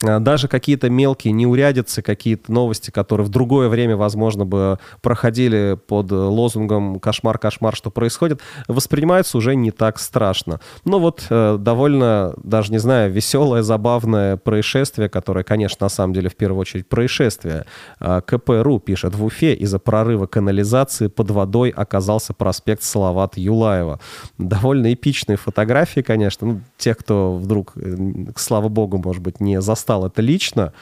даже 0.00 0.46
какие-то 0.46 0.90
мелкие 0.90 1.32
неурядицы, 1.32 2.02
какие-то 2.02 2.52
новости, 2.52 2.90
которые 2.90 3.26
в 3.26 3.30
другое 3.30 3.70
время, 3.70 3.96
возможно, 3.96 4.44
бы 4.44 4.78
проходили 5.00 5.78
под 5.86 6.12
лозунгом 6.12 7.00
«кошмар, 7.00 7.38
кошмар, 7.38 7.74
что 7.74 7.90
происходит», 7.90 8.42
воспринимаются 8.68 9.38
уже 9.38 9.56
не 9.56 9.70
так 9.70 9.98
страшно. 9.98 10.60
Ну 10.84 10.98
вот 10.98 11.26
э, 11.30 11.56
довольно, 11.58 12.34
даже 12.42 12.72
не 12.72 12.78
знаю, 12.78 13.10
веселое, 13.10 13.62
забавное 13.62 14.36
происшествие, 14.36 15.08
которое, 15.08 15.44
конечно, 15.44 15.86
на 15.86 15.88
самом 15.88 16.12
деле 16.12 16.28
в 16.28 16.36
первую 16.36 16.60
очередь 16.60 16.86
происшествие. 16.86 17.64
А, 17.98 18.20
КПРУ 18.20 18.80
пишет, 18.80 19.14
в 19.14 19.24
Уфе 19.24 19.54
из-за 19.54 19.78
прорыва 19.78 20.26
канализации 20.26 21.06
под 21.06 21.30
водой 21.30 21.70
оказался 21.70 22.34
проспект 22.34 22.82
Салават 22.82 23.38
Юлаева. 23.38 23.98
Довольно 24.36 24.92
эпичные 24.92 25.38
фотографии, 25.38 26.00
конечно. 26.02 26.46
Ну, 26.46 26.60
тех, 26.76 26.98
кто 26.98 27.36
вдруг, 27.36 27.72
э, 27.76 27.96
слава 28.36 28.68
богу, 28.68 28.98
может 28.98 29.22
быть, 29.22 29.40
не 29.40 29.62
застал 29.62 29.85
застал 29.86 30.06
это 30.06 30.22
лично. 30.22 30.72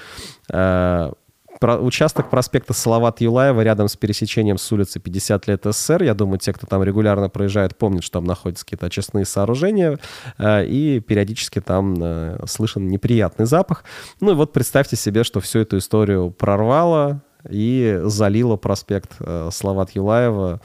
Э, 0.52 1.12
участок 1.60 2.30
проспекта 2.30 2.72
Салават 2.72 3.20
Юлаева 3.20 3.62
рядом 3.62 3.88
с 3.88 3.96
пересечением 3.96 4.58
с 4.58 4.72
улицы 4.72 5.00
50 5.00 5.48
лет 5.48 5.64
СССР. 5.64 6.02
Я 6.02 6.14
думаю, 6.14 6.38
те, 6.38 6.52
кто 6.52 6.66
там 6.66 6.82
регулярно 6.82 7.28
проезжает, 7.28 7.76
помнят, 7.76 8.02
что 8.02 8.18
там 8.18 8.24
находятся 8.24 8.64
какие-то 8.64 8.86
очистные 8.86 9.24
сооружения, 9.24 9.98
э, 10.38 10.66
и 10.66 11.00
периодически 11.00 11.60
там 11.60 11.94
э, 11.98 12.38
слышен 12.46 12.88
неприятный 12.88 13.46
запах. 13.46 13.84
Ну 14.20 14.32
и 14.32 14.34
вот 14.34 14.52
представьте 14.52 14.96
себе, 14.96 15.24
что 15.24 15.40
всю 15.40 15.60
эту 15.60 15.78
историю 15.78 16.30
прорвало 16.30 17.20
и 17.48 18.00
залило 18.04 18.56
проспект 18.56 19.12
э, 19.20 19.50
Салават 19.52 19.90
Юлаева 19.90 20.60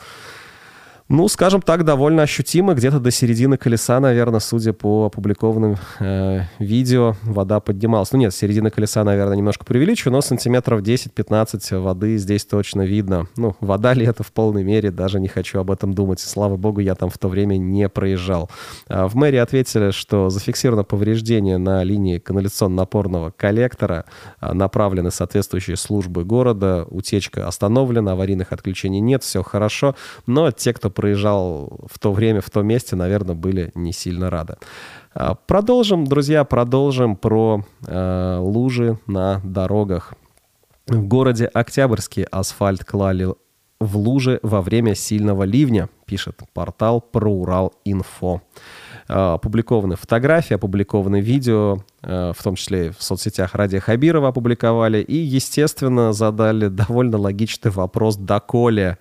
ну, 1.10 1.28
скажем 1.28 1.64
так, 1.64 1.84
довольно 1.84 2.22
ощутимо. 2.22 2.76
Где-то 2.76 3.00
до 3.00 3.10
середины 3.10 3.58
колеса, 3.58 4.00
наверное, 4.00 4.40
судя 4.40 4.74
по 4.74 5.06
опубликованным 5.06 5.78
э, 6.00 6.42
видео, 6.60 7.16
вода 7.24 7.60
поднималась. 7.60 8.12
Ну 8.12 8.20
нет, 8.20 8.32
середина 8.32 8.70
колеса, 8.70 9.04
наверное, 9.04 9.36
немножко 9.36 9.66
преувеличиваю, 9.66 10.14
но 10.14 10.22
сантиметров 10.22 10.82
10-15 10.82 11.80
воды 11.80 12.16
здесь 12.18 12.46
точно 12.46 12.84
видно. 12.84 13.26
Ну, 13.38 13.56
вода 13.60 13.94
ли 13.94 14.06
это 14.06 14.22
в 14.22 14.32
полной 14.32 14.64
мере, 14.64 14.92
даже 14.92 15.20
не 15.20 15.28
хочу 15.28 15.60
об 15.60 15.72
этом 15.72 15.96
думать. 15.96 16.20
Слава 16.20 16.58
богу, 16.58 16.80
я 16.80 16.94
там 16.94 17.10
в 17.10 17.18
то 17.18 17.28
время 17.28 17.58
не 17.58 17.90
проезжал. 17.90 18.48
А 18.88 19.08
в 19.08 19.16
мэрии 19.16 19.40
ответили, 19.40 19.90
что 19.90 20.30
зафиксировано 20.30 20.84
повреждение 20.84 21.58
на 21.58 21.84
линии 21.84 22.20
канализационно-напорного 22.20 23.34
коллектора, 23.36 24.06
а, 24.40 24.54
направлены 24.54 25.10
соответствующие 25.10 25.76
службы 25.76 26.24
города, 26.24 26.86
утечка 26.88 27.48
остановлена, 27.48 28.12
аварийных 28.12 28.52
отключений 28.52 29.00
нет, 29.00 29.24
все 29.24 29.42
хорошо. 29.42 29.96
Но 30.28 30.52
те, 30.52 30.72
кто 30.72 30.92
проезжал 31.00 31.80
в 31.90 31.98
то 31.98 32.12
время, 32.12 32.42
в 32.42 32.50
том 32.50 32.68
месте, 32.68 32.98
наверное, 32.98 33.36
были 33.36 33.72
не 33.74 33.94
сильно 33.94 34.30
рады. 34.30 34.56
А, 35.14 35.36
продолжим, 35.36 36.06
друзья, 36.06 36.44
продолжим 36.44 37.16
про 37.16 37.64
э, 37.88 38.38
лужи 38.42 39.00
на 39.08 39.40
дорогах. 39.46 40.14
В 40.88 41.02
городе 41.08 41.46
Октябрьский 41.46 42.24
асфальт 42.24 42.84
клали 42.84 43.34
в 43.80 43.96
луже 43.96 44.42
во 44.44 44.62
время 44.62 44.94
сильного 44.94 45.44
ливня, 45.44 45.88
пишет 46.06 46.42
портал 46.54 47.00
про 47.00 47.32
Урал 47.32 47.72
Инфо. 47.86 48.42
А, 49.08 49.36
опубликованы 49.36 49.96
фотографии, 49.96 50.56
опубликованы 50.56 51.22
видео, 51.22 51.78
э, 52.02 52.34
в 52.38 52.44
том 52.44 52.56
числе 52.56 52.92
в 52.92 53.02
соцсетях 53.02 53.56
Радия 53.56 53.80
Хабирова 53.80 54.28
опубликовали, 54.28 55.02
и, 55.02 55.16
естественно, 55.16 56.12
задали 56.12 56.68
довольно 56.68 57.18
логичный 57.18 57.72
вопрос 57.72 58.18
«Доколе?» 58.18 58.98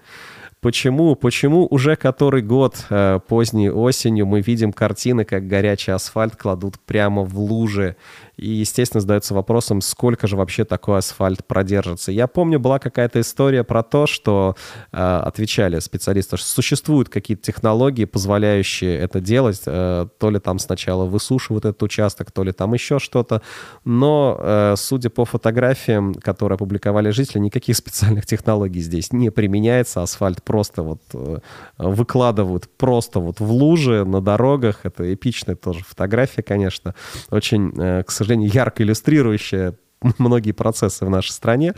Почему, 0.60 1.14
почему 1.14 1.68
уже 1.70 1.94
который 1.94 2.42
год 2.42 2.86
э, 2.90 3.20
поздней 3.28 3.70
осенью 3.70 4.26
мы 4.26 4.40
видим 4.40 4.72
картины, 4.72 5.24
как 5.24 5.46
горячий 5.46 5.92
асфальт 5.92 6.34
кладут 6.34 6.80
прямо 6.80 7.22
в 7.22 7.38
лужи 7.38 7.96
и, 8.38 8.48
естественно, 8.50 9.00
задается 9.00 9.34
вопросом, 9.34 9.80
сколько 9.80 10.26
же 10.28 10.36
вообще 10.36 10.64
такой 10.64 10.98
асфальт 10.98 11.44
продержится. 11.44 12.12
Я 12.12 12.28
помню, 12.28 12.60
была 12.60 12.78
какая-то 12.78 13.20
история 13.20 13.64
про 13.64 13.82
то, 13.82 14.06
что 14.06 14.54
э, 14.92 14.96
отвечали 14.96 15.80
специалисты, 15.80 16.36
что 16.36 16.46
существуют 16.46 17.08
какие-то 17.08 17.42
технологии, 17.42 18.04
позволяющие 18.04 18.96
это 18.96 19.20
делать. 19.20 19.62
Э, 19.66 20.06
то 20.18 20.30
ли 20.30 20.38
там 20.38 20.60
сначала 20.60 21.04
высушивают 21.04 21.64
этот 21.64 21.82
участок, 21.82 22.30
то 22.30 22.44
ли 22.44 22.52
там 22.52 22.74
еще 22.74 23.00
что-то. 23.00 23.42
Но, 23.84 24.38
э, 24.40 24.74
судя 24.76 25.10
по 25.10 25.24
фотографиям, 25.24 26.14
которые 26.14 26.54
опубликовали 26.54 27.10
жители, 27.10 27.40
никаких 27.40 27.76
специальных 27.88 28.24
технологий 28.24 28.80
здесь 28.80 29.12
не 29.12 29.30
применяется. 29.30 30.02
Асфальт 30.02 30.44
просто 30.44 30.82
вот 30.82 31.00
э, 31.12 31.38
выкладывают 31.76 32.68
просто 32.76 33.18
вот 33.18 33.40
в 33.40 33.50
лужи 33.50 34.04
на 34.04 34.20
дорогах. 34.20 34.80
Это 34.84 35.12
эпичная 35.12 35.56
тоже 35.56 35.80
фотография, 35.84 36.42
конечно. 36.42 36.94
Очень, 37.30 37.72
э, 37.76 38.04
к 38.04 38.10
сожалению, 38.12 38.27
сожалению, 38.28 38.50
ярко 38.52 38.82
иллюстрирующая 38.82 39.74
многие 40.18 40.52
процессы 40.52 41.04
в 41.04 41.10
нашей 41.10 41.30
стране. 41.30 41.74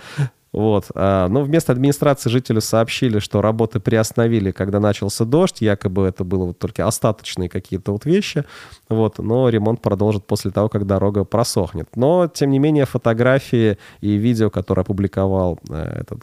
Вот. 0.52 0.87
А, 0.95 1.28
но 1.28 1.42
вместо 1.42 1.73
администрации 1.73 2.28
жители 2.28 2.59
сообщили, 2.59 3.21
что 3.21 3.40
работы 3.40 3.78
приостановили, 3.78 4.50
когда 4.50 4.80
начался 4.80 5.25
дождь. 5.25 5.61
Якобы 5.61 6.07
это 6.07 6.25
было 6.25 6.47
вот 6.47 6.59
только 6.59 6.87
остаточные 6.87 7.49
какие-то 7.49 7.92
вот 7.92 8.05
вещи. 8.05 8.44
Вот. 8.88 9.18
Но 9.18 9.48
ремонт 9.48 9.81
продолжит 9.81 10.27
после 10.27 10.51
того, 10.51 10.68
как 10.68 10.87
дорога 10.87 11.24
просохнет. 11.24 11.88
Но, 11.94 12.27
тем 12.27 12.51
не 12.51 12.59
менее, 12.59 12.85
фотографии 12.85 13.79
и 14.01 14.16
видео, 14.16 14.51
которые 14.51 14.83
опубликовал 14.83 15.61
э, 15.68 16.01
этот 16.01 16.22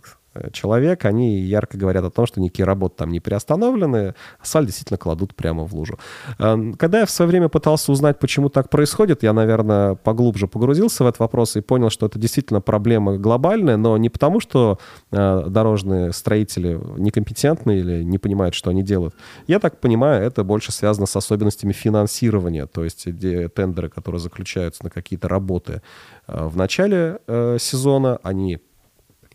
человек, 0.52 1.06
они 1.06 1.40
ярко 1.40 1.78
говорят 1.78 2.04
о 2.04 2.10
том, 2.10 2.26
что 2.26 2.42
никакие 2.42 2.66
работы 2.66 2.96
там 2.98 3.12
не 3.12 3.20
приостановлены, 3.20 4.16
асфальт 4.40 4.68
действительно 4.68 4.98
кладут 4.98 5.36
прямо 5.36 5.64
в 5.66 5.74
лужу. 5.74 6.00
Эм, 6.40 6.74
когда 6.74 7.00
я 7.00 7.06
в 7.06 7.12
свое 7.12 7.30
время 7.30 7.50
пытался 7.50 7.92
узнать, 7.92 8.20
почему 8.20 8.50
так 8.50 8.70
происходит, 8.70 9.24
я, 9.24 9.34
наверное, 9.34 9.96
поглубже 9.96 10.48
погрузился 10.48 11.04
в 11.04 11.08
этот 11.08 11.20
вопрос 11.20 11.56
и 11.56 11.62
понял, 11.62 11.90
что 11.90 12.06
это 12.06 12.20
действительно 12.20 12.62
проблема 12.62 13.18
глобальная, 13.18 13.78
но 13.78 13.98
не 13.98 14.10
потому, 14.10 14.40
что 14.40 14.80
э, 15.12 15.44
дорожные 15.48 16.14
строители 16.14 16.80
некомпетентны 16.98 17.80
или 17.80 18.04
не 18.04 18.18
понимают, 18.18 18.56
что 18.56 18.70
они 18.70 18.84
делают. 18.84 19.16
Я 19.48 19.60
так 19.60 19.80
понимаю, 19.80 20.24
это 20.24 20.44
больше 20.44 20.72
связано 20.72 21.06
с 21.06 21.16
особенностями 21.16 21.74
финансирования, 21.74 22.66
то 22.66 22.84
есть 22.84 23.08
тендеры, 23.56 23.90
которые 23.90 24.20
заключаются 24.20 24.84
на 24.84 24.90
какие-то 24.90 25.28
работы 25.28 25.82
э, 26.28 26.48
в 26.48 26.56
начале 26.58 27.20
сезона, 27.60 28.20
они 28.24 28.60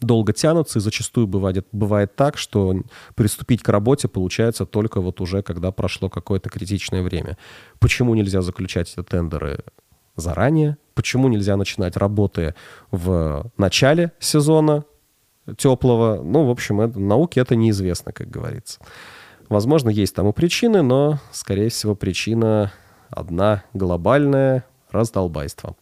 долго 0.04 0.32
тянутся, 0.32 0.78
и 0.78 0.82
зачастую 0.82 1.26
бывает, 1.26 1.66
бывает 1.72 2.16
так, 2.16 2.36
что 2.36 2.74
приступить 3.14 3.62
к 3.62 3.68
работе 3.68 4.08
получается 4.08 4.66
только 4.66 5.00
вот 5.00 5.20
уже, 5.20 5.42
когда 5.42 5.70
прошло 5.72 6.08
какое-то 6.08 6.50
критичное 6.50 7.02
время. 7.02 7.38
Почему 7.78 8.14
нельзя 8.14 8.42
заключать 8.42 8.92
эти 8.92 9.04
тендеры 9.04 9.60
заранее? 10.16 10.76
Почему 10.94 11.28
нельзя 11.28 11.56
начинать 11.56 11.96
работы 11.96 12.54
в 12.90 13.50
начале 13.56 14.12
сезона 14.18 14.84
теплого? 15.56 16.22
Ну, 16.22 16.44
в 16.46 16.50
общем, 16.50 16.80
это, 16.80 16.98
науке 16.98 17.40
это 17.40 17.56
неизвестно, 17.56 18.12
как 18.12 18.30
говорится. 18.30 18.80
Возможно, 19.48 19.90
есть 19.90 20.14
тому 20.14 20.32
причины, 20.32 20.82
но, 20.82 21.18
скорее 21.32 21.68
всего, 21.68 21.94
причина 21.94 22.72
одна 23.10 23.64
глобальная– 23.74 24.64
раздолбайство. 24.90 25.76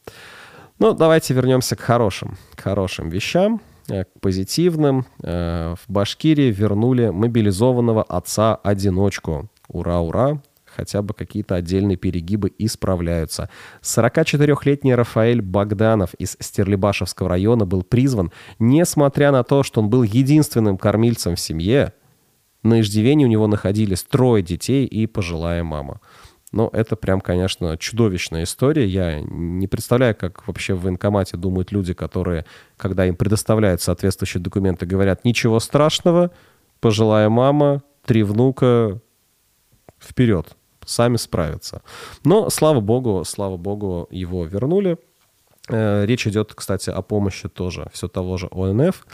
Ну, 0.79 0.95
давайте 0.95 1.35
вернемся 1.35 1.77
к 1.77 1.81
хорошим, 1.81 2.39
к 2.55 2.63
хорошим 2.63 3.11
вещам. 3.11 3.61
Э, 3.91 4.05
к 4.05 4.21
позитивным. 4.21 5.07
Э, 5.23 5.75
в 5.75 5.93
Башкирии 5.93 6.51
вернули 6.51 7.09
мобилизованного 7.09 8.03
отца-одиночку. 8.03 9.51
Ура, 9.69 10.01
ура! 10.01 10.41
хотя 10.77 11.03
бы 11.03 11.15
какие-то 11.15 11.57
отдельные 11.57 11.97
перегибы 11.97 12.53
исправляются. 12.57 13.51
44-летний 13.83 14.95
Рафаэль 14.95 15.43
Богданов 15.43 16.15
из 16.15 16.37
Стерлибашевского 16.39 17.29
района 17.29 17.67
был 17.67 17.83
призван, 17.83 18.31
несмотря 18.61 19.33
на 19.33 19.43
то, 19.43 19.65
что 19.65 19.81
он 19.81 19.91
был 19.91 20.05
единственным 20.05 20.79
кормильцем 20.79 21.35
в 21.35 21.41
семье, 21.41 21.93
на 22.63 22.81
иждивении 22.83 23.25
у 23.25 23.29
него 23.29 23.49
находились 23.49 24.05
трое 24.05 24.45
детей 24.45 24.87
и 24.87 25.09
пожилая 25.09 25.65
мама. 25.65 26.01
Но 26.53 26.69
это 26.73 26.97
прям, 26.97 27.21
конечно, 27.21 27.77
чудовищная 27.77 28.43
история. 28.43 28.87
Я 28.87 29.21
не 29.21 29.69
представляю, 29.69 30.17
как 30.17 30.47
вообще 30.49 30.75
в 30.75 30.83
военкомате 30.83 31.37
думают 31.37 31.71
люди, 31.71 31.95
которые, 31.95 32.45
когда 32.77 33.07
им 33.07 33.15
предоставляют 33.15 33.81
соответствующие 33.83 34.43
документы, 34.43 34.85
говорят, 34.85 35.25
ничего 35.25 35.61
страшного, 35.61 36.33
пожилая 36.81 37.29
мама, 37.29 37.83
три 38.05 38.25
внука, 38.25 39.01
вперед, 40.01 40.57
сами 40.85 41.17
справятся. 41.17 41.83
Но, 42.25 42.51
слава 42.51 42.81
богу, 42.81 43.23
слава 43.25 43.57
богу, 43.57 44.09
его 44.11 44.45
вернули. 44.45 44.99
Э, 45.69 46.05
речь 46.05 46.27
идет, 46.27 46.53
кстати, 46.55 46.91
о 46.91 47.01
помощи 47.03 47.49
тоже 47.49 47.89
все 47.93 48.09
того 48.09 48.37
же 48.39 48.49
ОНФ. 48.51 49.07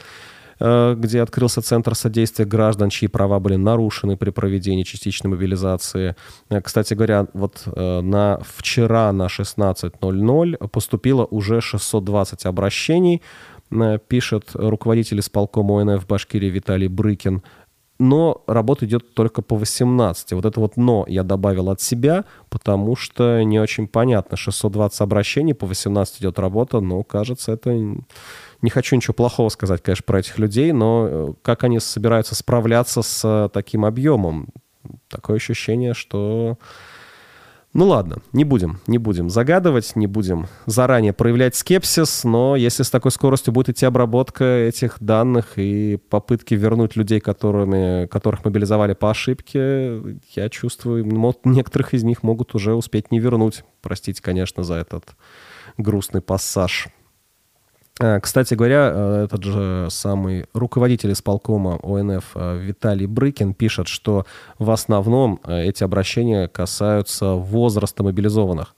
Э, 0.59 0.95
где 0.97 1.21
открылся 1.21 1.61
Центр 1.61 1.95
содействия 1.95 2.45
граждан, 2.45 2.89
чьи 2.89 3.07
права 3.07 3.39
были 3.39 3.55
нарушены 3.55 4.17
при 4.17 4.31
проведении 4.31 4.83
частичной 4.83 5.29
мобилизации. 5.31 6.15
Э, 6.49 6.61
кстати 6.61 6.93
говоря, 6.93 7.27
вот 7.33 7.63
э, 7.65 8.01
на 8.01 8.39
вчера 8.43 9.11
на 9.11 9.27
16.00 9.27 10.67
поступило 10.69 11.25
уже 11.25 11.61
620 11.61 12.45
обращений, 12.45 13.21
пишет 14.07 14.51
руководитель 14.53 15.19
исполкома 15.19 15.81
ОНФ 15.81 16.07
Башкирии 16.07 16.49
Виталий 16.49 16.87
Брыкин. 16.87 17.43
но 17.99 18.43
работа 18.47 18.85
идет 18.85 19.13
только 19.13 19.41
по 19.41 19.57
18. 19.57 20.33
Вот 20.33 20.45
это 20.45 20.59
вот 20.59 20.77
«но» 20.77 21.03
я 21.09 21.23
добавил 21.23 21.69
от 21.69 21.81
себя, 21.81 22.23
потому 22.49 22.95
что 22.95 23.41
не 23.43 23.59
очень 23.59 23.87
понятно. 23.87 24.37
620 24.37 25.01
обращений, 25.01 25.53
по 25.53 25.65
18 25.65 26.21
идет 26.21 26.39
работа, 26.39 26.79
но, 26.79 27.03
кажется, 27.03 27.51
это... 27.51 27.97
Не 28.61 28.69
хочу 28.69 28.95
ничего 28.95 29.13
плохого 29.13 29.49
сказать, 29.49 29.83
конечно, 29.83 30.03
про 30.05 30.19
этих 30.19 30.39
людей, 30.39 30.71
но 30.71 31.07
э, 31.09 31.33
как 31.41 31.63
они 31.63 31.79
собираются 31.79 32.35
справляться 32.35 33.01
с 33.01 33.21
э, 33.23 33.49
таким 33.53 33.85
объемом? 33.85 34.49
Такое 35.09 35.35
ощущение, 35.37 35.93
что 35.93 36.57
ну 37.77 37.85
ладно, 37.85 38.23
не 38.33 38.43
будем, 38.43 38.79
не 38.87 38.97
будем 38.97 39.29
загадывать, 39.29 39.95
не 39.95 40.07
будем 40.07 40.47
заранее 40.65 41.13
проявлять 41.13 41.55
скепсис, 41.55 42.23
но 42.23 42.55
если 42.55 42.81
с 42.81 42.89
такой 42.89 43.11
скоростью 43.11 43.53
будет 43.53 43.69
идти 43.69 43.85
обработка 43.85 44.43
этих 44.43 44.97
данных 44.99 45.57
и 45.57 45.97
попытки 46.09 46.55
вернуть 46.55 46.95
людей, 46.95 47.19
которыми, 47.19 48.07
которых 48.07 48.45
мобилизовали 48.45 48.93
по 48.93 49.11
ошибке, 49.11 50.01
я 50.35 50.49
чувствую, 50.49 51.05
некоторых 51.43 51.93
из 51.93 52.03
них 52.03 52.23
могут 52.23 52.55
уже 52.55 52.73
успеть 52.73 53.11
не 53.11 53.19
вернуть. 53.19 53.63
Простите, 53.81 54.23
конечно, 54.23 54.63
за 54.63 54.73
этот 54.75 55.15
грустный 55.77 56.21
пассаж. 56.21 56.87
Э, 57.99 58.19
кстати 58.19 58.53
говоря, 58.53 58.91
э, 58.93 59.23
этот 59.25 59.43
же 59.43 59.87
самый 59.89 60.45
руководитель 60.53 61.11
исполкома 61.13 61.79
ОНФ 61.81 62.31
э, 62.35 62.59
Виталий 62.59 63.07
Брыкин 63.07 63.53
пишет, 63.53 63.87
что 63.87 64.25
в 64.59 64.69
основном 64.69 65.39
эти 65.47 65.83
обращения 65.83 66.47
касаются 66.47 67.33
возраста 67.33 68.03
мобилизованных. 68.03 68.75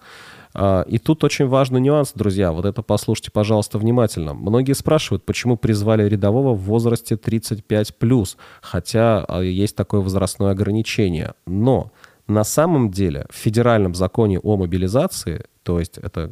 И 0.88 0.98
тут 0.98 1.24
очень 1.24 1.48
важный 1.48 1.80
нюанс, 1.80 2.14
друзья, 2.16 2.52
вот 2.52 2.66
это 2.66 2.82
послушайте, 2.82 3.30
пожалуйста, 3.30 3.78
внимательно. 3.78 4.34
Многие 4.34 4.74
спрашивают, 4.74 5.24
почему 5.24 5.58
призвали 5.58 6.10
рядового 6.10 6.56
в 6.56 6.62
возрасте 6.62 7.14
35+, 7.14 8.36
хотя 8.60 9.28
есть 9.44 9.76
такое 9.76 10.02
возрастное 10.02 10.50
ограничение. 10.50 11.36
Но 11.46 11.92
на 12.28 12.44
самом 12.44 12.90
деле 12.90 13.28
в 13.30 13.36
федеральном 13.36 13.94
законе 13.94 14.40
о 14.40 14.58
мобилизации, 14.58 15.46
то 15.62 15.80
есть 15.80 16.00
это 16.00 16.32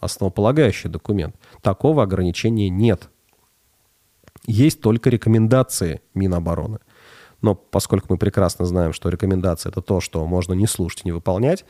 основополагающий 0.00 0.88
документ, 0.88 1.36
такого 1.62 2.02
ограничения 2.02 2.68
нет. 2.68 3.08
Есть 4.46 4.80
только 4.80 5.10
рекомендации 5.10 6.00
Минобороны. 6.14 6.78
Но 7.42 7.54
поскольку 7.54 8.06
мы 8.10 8.18
прекрасно 8.18 8.64
знаем, 8.64 8.92
что 8.92 9.08
рекомендации 9.08 9.68
это 9.68 9.82
то, 9.82 10.00
что 10.00 10.24
можно 10.26 10.52
не 10.52 10.66
слушать 10.66 11.02
и 11.02 11.08
не 11.08 11.12
выполнять, 11.12 11.64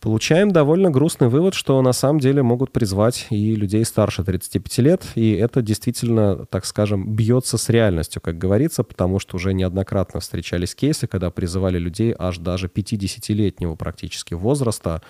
получаем 0.00 0.50
довольно 0.50 0.90
грустный 0.90 1.28
вывод, 1.28 1.54
что 1.54 1.80
на 1.82 1.92
самом 1.92 2.20
деле 2.20 2.42
могут 2.42 2.72
призвать 2.72 3.26
и 3.30 3.54
людей 3.54 3.84
старше 3.84 4.24
35 4.24 4.78
лет, 4.78 5.06
и 5.14 5.32
это 5.32 5.62
действительно, 5.62 6.46
так 6.46 6.64
скажем, 6.64 7.14
бьется 7.14 7.58
с 7.58 7.68
реальностью, 7.68 8.22
как 8.22 8.38
говорится, 8.38 8.84
потому 8.84 9.18
что 9.18 9.36
уже 9.36 9.52
неоднократно 9.52 10.20
встречались 10.20 10.74
кейсы, 10.74 11.06
когда 11.06 11.30
призывали 11.30 11.78
людей 11.78 12.14
аж 12.16 12.38
даже 12.38 12.68
50-летнего 12.68 13.74
практически 13.74 14.34
возраста. 14.34 15.02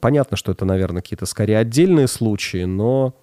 Понятно, 0.00 0.36
что 0.36 0.52
это, 0.52 0.64
наверное, 0.64 1.02
какие-то 1.02 1.26
скорее 1.26 1.58
отдельные 1.58 2.08
случаи, 2.08 2.64
но 2.64 3.14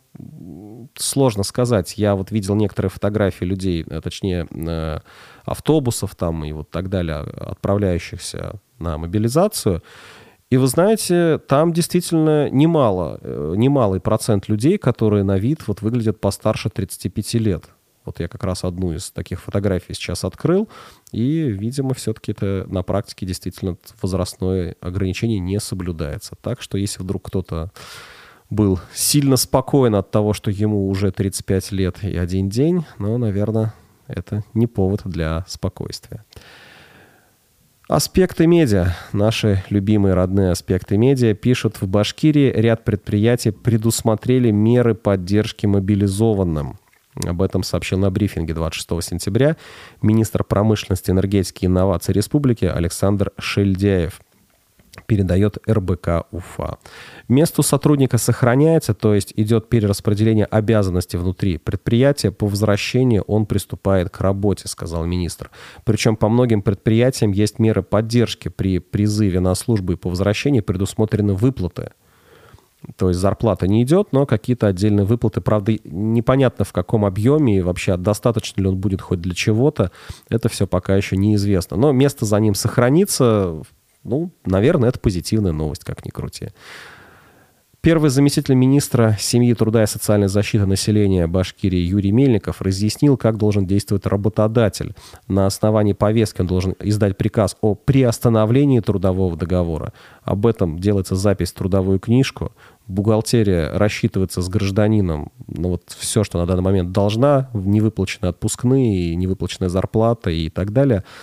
сложно 0.96 1.44
сказать. 1.44 1.98
Я 1.98 2.16
вот 2.16 2.32
видел 2.32 2.56
некоторые 2.56 2.90
фотографии 2.90 3.46
людей, 3.46 3.86
э, 3.88 4.02
точнее, 4.02 4.48
э, 4.52 5.00
автобусов 5.46 6.16
там 6.16 6.44
и 6.46 6.52
вот 6.52 6.70
так 6.70 6.90
далее, 6.90 7.18
отправляющихся 7.18 8.60
на 8.80 8.98
мобилизацию. 8.98 9.82
И 10.50 10.58
вы 10.58 10.66
знаете, 10.68 11.38
там 11.48 11.74
действительно 11.74 12.50
немало, 12.50 13.20
э, 13.22 13.54
немалый 13.56 14.00
процент 14.00 14.50
людей, 14.50 14.80
которые 14.80 15.24
на 15.24 15.38
вид 15.38 15.68
вот 15.68 15.82
выглядят 15.82 16.20
постарше 16.20 16.70
35 16.70 17.36
лет. 17.36 17.66
Вот 18.04 18.20
я 18.20 18.28
как 18.28 18.44
раз 18.44 18.64
одну 18.64 18.94
из 18.94 19.12
таких 19.12 19.42
фотографий 19.42 19.94
сейчас 19.94 20.24
открыл, 20.24 20.68
и, 21.12 21.42
видимо, 21.42 21.94
все-таки 21.94 22.32
это 22.32 22.66
на 22.68 22.82
практике 22.82 23.28
действительно 23.28 23.78
возрастное 24.02 24.76
ограничение 24.82 25.40
не 25.40 25.60
соблюдается. 25.60 26.36
Так 26.42 26.64
что 26.64 26.80
если 26.80 27.04
вдруг 27.04 27.28
кто-то 27.28 27.72
был 28.50 28.80
сильно 28.96 29.38
спокоен 29.38 29.94
от 29.94 30.10
того, 30.10 30.34
что 30.34 30.50
ему 30.50 30.90
уже 30.90 31.12
35 31.12 31.72
лет 31.72 32.04
и 32.04 32.18
один 32.18 32.50
день, 32.50 32.84
ну, 32.98 33.20
наверное, 33.20 33.76
это 34.08 34.44
не 34.56 34.66
повод 34.66 35.02
для 35.06 35.46
спокойствия. 35.48 36.26
Аспекты 37.90 38.46
медиа, 38.46 38.96
наши 39.14 39.64
любимые 39.72 40.14
родные 40.14 40.52
аспекты 40.52 40.96
медиа, 40.96 41.34
пишут 41.34 41.82
в 41.82 41.88
Башкирии 41.88 42.52
ряд 42.56 42.86
предприятий 42.86 43.50
предусмотрели 43.50 44.52
меры 44.52 44.94
поддержки 44.94 45.66
мобилизованным. 45.66 46.78
Об 47.26 47.42
этом 47.42 47.64
сообщил 47.64 47.98
на 47.98 48.12
брифинге 48.12 48.54
26 48.54 49.04
сентября 49.04 49.58
министр 50.04 50.44
промышленности, 50.44 51.10
энергетики 51.10 51.66
и 51.66 51.68
инноваций 51.68 52.14
республики 52.14 52.66
Александр 52.66 53.32
Шельдяев 53.40 54.22
передает 55.06 55.58
РБК 55.70 56.26
УФА. 56.32 56.78
Место 57.28 57.62
сотрудника 57.62 58.18
сохраняется, 58.18 58.94
то 58.94 59.14
есть 59.14 59.34
идет 59.36 59.70
перераспределение 59.70 60.46
обязанностей 60.46 61.18
внутри 61.18 61.58
предприятия. 61.58 62.32
По 62.32 62.48
возвращении 62.48 63.22
он 63.26 63.46
приступает 63.46 64.10
к 64.10 64.22
работе, 64.22 64.68
сказал 64.68 65.06
министр. 65.06 65.50
Причем 65.86 66.16
по 66.16 66.30
многим 66.30 66.62
предприятиям 66.62 67.32
есть 67.32 67.60
меры 67.60 67.84
поддержки 67.84 68.50
при 68.50 68.80
призыве 68.80 69.40
на 69.40 69.56
службу 69.56 69.94
и 69.94 69.96
по 69.96 70.10
возвращении 70.10 70.62
предусмотрены 70.62 71.34
выплаты. 71.34 71.92
То 72.96 73.10
есть 73.10 73.20
зарплата 73.20 73.68
не 73.68 73.84
идет, 73.84 74.14
но 74.14 74.26
какие-то 74.26 74.68
отдельные 74.68 75.06
выплаты, 75.06 75.42
правда, 75.42 75.74
непонятно 75.84 76.64
в 76.64 76.72
каком 76.72 77.04
объеме 77.06 77.58
и 77.58 77.62
вообще 77.62 77.98
достаточно 77.98 78.62
ли 78.62 78.68
он 78.68 78.78
будет 78.78 79.02
хоть 79.02 79.20
для 79.20 79.36
чего-то, 79.36 79.92
это 80.30 80.48
все 80.48 80.66
пока 80.66 80.96
еще 80.96 81.18
неизвестно. 81.18 81.76
Но 81.76 81.92
место 81.92 82.26
за 82.26 82.40
ним 82.40 82.56
сохранится, 82.56 83.62
ну, 84.04 84.32
наверное, 84.46 84.90
это 84.90 85.00
позитивная 85.00 85.52
новость, 85.52 85.84
как 85.84 86.06
ни 86.06 86.10
крути. 86.10 86.50
Первый 87.82 88.10
заместитель 88.10 88.56
министра 88.56 89.16
семьи, 89.18 89.54
труда 89.54 89.84
и 89.84 89.88
социальной 89.88 90.28
защиты 90.28 90.66
населения 90.66 91.28
Башкирии 91.28 91.80
Юрий 91.80 92.12
Мельников 92.12 92.62
разъяснил, 92.62 93.16
как 93.16 93.38
должен 93.38 93.66
действовать 93.66 94.06
работодатель. 94.06 94.96
На 95.30 95.46
основании 95.46 95.94
повестки 95.94 96.42
он 96.42 96.48
должен 96.48 96.76
издать 96.82 97.18
приказ 97.18 97.56
о 97.62 97.76
приостановлении 97.76 98.82
трудового 98.82 99.38
договора. 99.38 99.94
Об 100.24 100.46
этом 100.46 100.78
делается 100.78 101.16
запись 101.16 101.54
в 101.54 101.56
трудовую 101.56 102.00
книжку. 102.00 102.52
Бухгалтерия 102.88 103.72
рассчитывается 103.72 104.42
с 104.42 104.50
гражданином 104.50 105.32
ну, 105.48 105.70
вот 105.70 105.84
все, 105.98 106.26
что 106.26 106.38
на 106.38 106.46
данный 106.46 106.64
момент 106.64 106.92
должна, 106.92 107.50
невыплаченные 107.54 108.32
отпускные, 108.32 109.16
невыплаченная 109.16 109.70
зарплата 109.70 110.32
и 110.32 110.50
так 110.50 110.74
далее– 110.74 111.06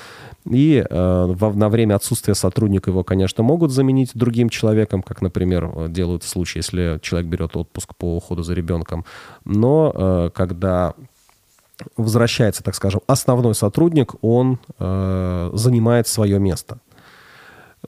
и 0.51 0.85
э, 0.89 1.27
во, 1.29 1.53
на 1.53 1.69
время 1.69 1.95
отсутствия 1.97 2.35
сотрудника 2.35 2.91
его, 2.91 3.05
конечно, 3.05 3.43
могут 3.43 3.73
заменить 3.73 4.13
другим 4.15 4.49
человеком, 4.49 5.03
как, 5.03 5.23
например, 5.23 5.89
делают 5.89 6.23
в 6.23 6.29
случае, 6.29 6.61
если 6.61 6.99
человек 7.03 7.29
берет 7.29 7.57
отпуск 7.57 7.95
по 7.97 8.17
уходу 8.17 8.43
за 8.43 8.55
ребенком. 8.55 9.05
Но 9.45 9.93
э, 9.95 10.31
когда 10.35 10.95
возвращается, 11.97 12.63
так 12.63 12.75
скажем, 12.75 13.01
основной 13.07 13.55
сотрудник, 13.55 14.15
он 14.23 14.59
э, 14.79 15.51
занимает 15.53 16.09
свое 16.09 16.39
место. 16.39 16.79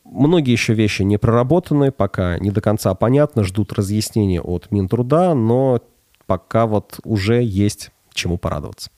Многие 0.04 0.52
еще 0.52 0.74
вещи 0.74 1.02
не 1.02 1.16
проработаны, 1.16 1.90
пока 1.90 2.38
не 2.38 2.50
до 2.50 2.60
конца 2.60 2.94
понятно, 2.94 3.44
ждут 3.44 3.72
разъяснения 3.72 4.40
от 4.40 4.70
Минтруда, 4.70 5.34
но 5.34 5.80
пока 6.26 6.66
вот 6.66 7.00
уже 7.04 7.42
есть 7.42 7.90
чему 8.18 8.36
порадоваться. 8.36 8.90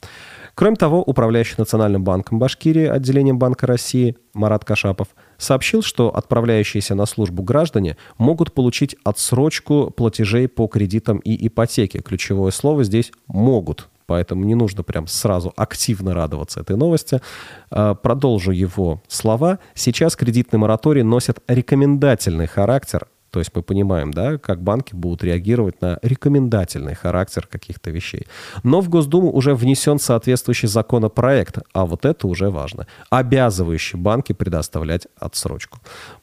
Кроме 0.60 0.76
того, 0.76 1.00
управляющий 1.00 1.54
Национальным 1.56 2.04
банком 2.04 2.38
Башкирии, 2.38 2.84
отделением 2.84 3.38
Банка 3.38 3.66
России 3.66 4.18
Марат 4.34 4.62
Кашапов, 4.62 5.08
сообщил, 5.38 5.80
что 5.80 6.14
отправляющиеся 6.14 6.94
на 6.94 7.06
службу 7.06 7.42
граждане 7.42 7.96
могут 8.18 8.52
получить 8.52 8.94
отсрочку 9.02 9.90
платежей 9.90 10.48
по 10.48 10.66
кредитам 10.66 11.16
и 11.20 11.46
ипотеке. 11.46 12.00
Ключевое 12.02 12.50
слово 12.50 12.84
здесь 12.84 13.10
«могут», 13.26 13.88
поэтому 14.04 14.44
не 14.44 14.54
нужно 14.54 14.82
прям 14.82 15.06
сразу 15.06 15.50
активно 15.56 16.12
радоваться 16.12 16.60
этой 16.60 16.76
новости. 16.76 17.22
А, 17.70 17.94
продолжу 17.94 18.50
его 18.50 19.02
слова. 19.08 19.60
Сейчас 19.72 20.14
кредитный 20.14 20.58
мораторий 20.58 21.02
носит 21.02 21.38
рекомендательный 21.48 22.46
характер, 22.46 23.06
то 23.30 23.38
есть 23.38 23.50
мы 23.54 23.62
понимаем, 23.62 24.12
да, 24.12 24.38
как 24.38 24.62
банки 24.62 24.94
будут 24.94 25.24
реагировать 25.24 25.80
на 25.80 25.98
рекомендательный 26.02 26.94
характер 26.94 27.46
каких-то 27.46 27.90
вещей. 27.90 28.26
Но 28.62 28.80
в 28.80 28.88
Госдуму 28.88 29.32
уже 29.32 29.54
внесен 29.54 29.98
соответствующий 29.98 30.68
законопроект, 30.68 31.58
а 31.72 31.86
вот 31.86 32.04
это 32.04 32.26
уже 32.26 32.50
важно, 32.50 32.86
обязывающий 33.10 33.98
банки 33.98 34.32
предоставлять 34.32 35.06
отсрочку. 35.18 35.78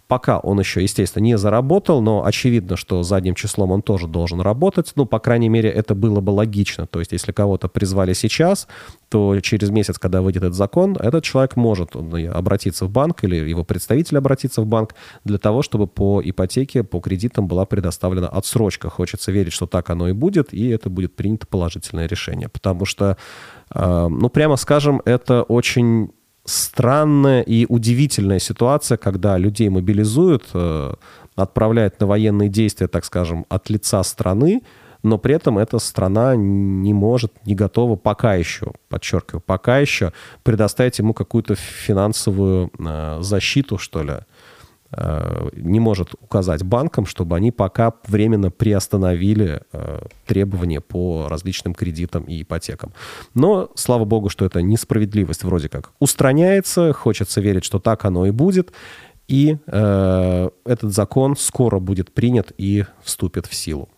Пока 0.07 0.39
он 0.39 0.59
еще, 0.59 0.81
естественно, 0.81 1.23
не 1.23 1.37
заработал, 1.37 2.01
но 2.01 2.25
очевидно, 2.25 2.77
что 2.77 3.03
задним 3.03 3.35
числом 3.35 3.71
он 3.71 3.81
тоже 3.81 4.07
должен 4.07 4.39
работать. 4.39 4.93
Ну, 4.95 5.05
по 5.05 5.19
крайней 5.19 5.49
мере, 5.49 5.69
это 5.69 5.95
было 5.95 6.21
бы 6.21 6.31
логично. 6.31 6.87
То 6.87 6.99
есть, 6.99 7.11
если 7.11 7.33
кого-то 7.33 7.67
призвали 7.67 8.13
сейчас, 8.13 8.69
то 9.09 9.37
через 9.41 9.69
месяц, 9.69 9.99
когда 9.99 10.21
выйдет 10.21 10.43
этот 10.43 10.55
закон, 10.55 10.95
этот 10.97 11.25
человек 11.25 11.57
может 11.57 11.95
обратиться 11.95 12.85
в 12.85 12.89
банк 12.89 13.23
или 13.25 13.35
его 13.35 13.65
представитель 13.65 14.17
обратиться 14.17 14.61
в 14.61 14.65
банк 14.65 14.95
для 15.25 15.37
того, 15.37 15.61
чтобы 15.61 15.87
по 15.87 16.21
ипотеке, 16.23 16.83
по 16.83 17.01
кредитам 17.01 17.47
была 17.47 17.65
предоставлена 17.65 18.29
отсрочка. 18.29 18.89
Хочется 18.89 19.33
верить, 19.33 19.51
что 19.51 19.67
так 19.67 19.89
оно 19.89 20.07
и 20.07 20.13
будет, 20.13 20.53
и 20.53 20.69
это 20.69 20.89
будет 20.89 21.17
принято 21.17 21.47
положительное 21.47 22.07
решение. 22.07 22.47
Потому 22.47 22.85
что, 22.85 23.17
э, 23.73 24.07
ну, 24.09 24.29
прямо 24.29 24.55
скажем, 24.55 25.01
это 25.03 25.43
очень 25.43 26.11
странная 26.47 27.41
и 27.41 27.65
удивительная 27.67 28.39
ситуация, 28.39 28.97
когда 28.97 29.37
людей 29.37 29.69
мобилизуют, 29.69 30.45
э, 30.53 30.93
отправляют 31.35 31.99
на 31.99 32.07
военные 32.07 32.49
действия, 32.49 32.87
так 32.87 33.05
скажем, 33.05 33.45
от 33.49 33.69
лица 33.69 34.01
страны, 34.03 34.61
но 35.03 35.17
при 35.17 35.35
этом 35.35 35.57
эта 35.57 35.77
страна 35.77 36.35
не 36.35 36.93
может, 36.93 37.33
не 37.45 37.53
готова 37.53 37.95
пока 37.95 38.35
еще, 38.35 38.71
подчеркиваю, 38.89 39.41
пока 39.45 39.77
еще 39.79 40.13
предоставить 40.43 40.99
ему 40.99 41.13
какую-то 41.13 41.55
финансовую 41.55 42.71
э, 42.79 43.17
защиту, 43.21 43.77
что 43.77 44.03
ли, 44.03 44.13
не 45.53 45.79
может 45.79 46.13
указать 46.21 46.63
банкам, 46.63 47.05
чтобы 47.05 47.35
они 47.35 47.51
пока 47.51 47.93
временно 48.07 48.51
приостановили 48.51 49.61
э, 49.73 50.01
требования 50.25 50.79
по 50.79 51.27
различным 51.27 51.73
кредитам 51.73 52.23
и 52.23 52.41
ипотекам. 52.41 52.93
Но, 53.33 53.69
слава 53.75 54.05
богу, 54.05 54.29
что 54.29 54.45
эта 54.45 54.61
несправедливость 54.61 55.43
вроде 55.43 55.67
как 55.67 55.91
устраняется, 55.99 56.93
хочется 56.93 57.41
верить, 57.41 57.65
что 57.65 57.79
так 57.79 58.05
оно 58.05 58.25
и 58.25 58.31
будет, 58.31 58.71
и 59.27 59.57
э, 59.67 60.49
этот 60.63 60.93
закон 60.93 61.35
скоро 61.35 61.79
будет 61.79 62.13
принят 62.13 62.53
и 62.57 62.85
вступит 63.03 63.45
в 63.45 63.53
силу. 63.53 63.89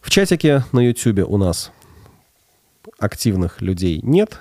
В 0.00 0.10
чатике 0.10 0.64
на 0.72 0.80
YouTube 0.80 1.28
у 1.28 1.36
нас 1.36 1.70
активных 2.98 3.60
людей 3.60 4.00
нет. 4.02 4.40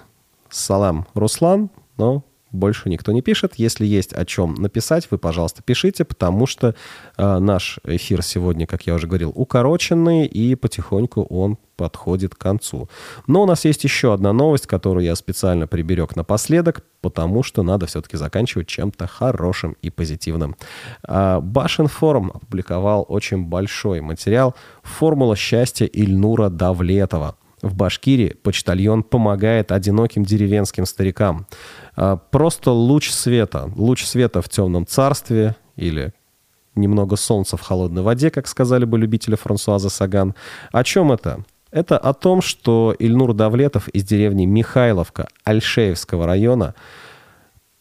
Салам, 0.49 1.05
Руслан, 1.13 1.69
но 1.97 2.23
больше 2.51 2.89
никто 2.89 3.11
не 3.11 3.21
пишет. 3.21 3.53
Если 3.55 3.85
есть 3.85 4.13
о 4.13 4.25
чем 4.25 4.55
написать, 4.55 5.07
вы, 5.11 5.17
пожалуйста, 5.17 5.61
пишите, 5.63 6.05
потому 6.05 6.45
что 6.45 6.75
э, 7.17 7.39
наш 7.39 7.79
эфир 7.85 8.21
сегодня, 8.21 8.67
как 8.67 8.87
я 8.87 8.93
уже 8.93 9.07
говорил, 9.07 9.31
укороченный, 9.35 10.25
и 10.25 10.55
потихоньку 10.55 11.23
он 11.23 11.57
подходит 11.77 12.35
к 12.35 12.37
концу. 12.37 12.89
Но 13.27 13.43
у 13.43 13.45
нас 13.45 13.65
есть 13.65 13.83
еще 13.83 14.13
одна 14.13 14.33
новость, 14.33 14.67
которую 14.67 15.03
я 15.03 15.15
специально 15.15 15.65
приберег 15.65 16.15
напоследок, 16.15 16.83
потому 17.01 17.41
что 17.41 17.63
надо 17.63 17.87
все-таки 17.87 18.17
заканчивать 18.17 18.67
чем-то 18.67 19.07
хорошим 19.07 19.75
и 19.81 19.89
позитивным. 19.89 20.55
Э, 21.07 21.39
Башин 21.41 21.87
форум 21.87 22.31
опубликовал 22.33 23.05
очень 23.07 23.45
большой 23.45 24.01
материал 24.01 24.55
«Формула 24.83 25.35
счастья 25.35 25.85
Ильнура 25.85 26.49
Давлетова». 26.49 27.35
В 27.61 27.75
Башкирии 27.75 28.35
почтальон 28.41 29.03
помогает 29.03 29.71
одиноким 29.71 30.23
деревенским 30.23 30.85
старикам. 30.85 31.45
А, 31.95 32.17
просто 32.17 32.71
луч 32.71 33.11
света. 33.11 33.69
Луч 33.75 34.03
света 34.03 34.41
в 34.41 34.49
темном 34.49 34.87
царстве 34.87 35.55
или 35.75 36.13
немного 36.75 37.15
солнца 37.15 37.57
в 37.57 37.61
холодной 37.61 38.01
воде, 38.01 38.31
как 38.31 38.47
сказали 38.47 38.85
бы 38.85 38.97
любители 38.97 39.35
Франсуаза 39.35 39.89
Саган. 39.89 40.33
О 40.71 40.83
чем 40.83 41.11
это? 41.11 41.43
Это 41.71 41.97
о 41.97 42.13
том, 42.13 42.41
что 42.41 42.95
Ильнур 42.97 43.33
Давлетов 43.33 43.87
из 43.89 44.03
деревни 44.03 44.45
Михайловка 44.45 45.27
Альшеевского 45.43 46.25
района 46.25 46.75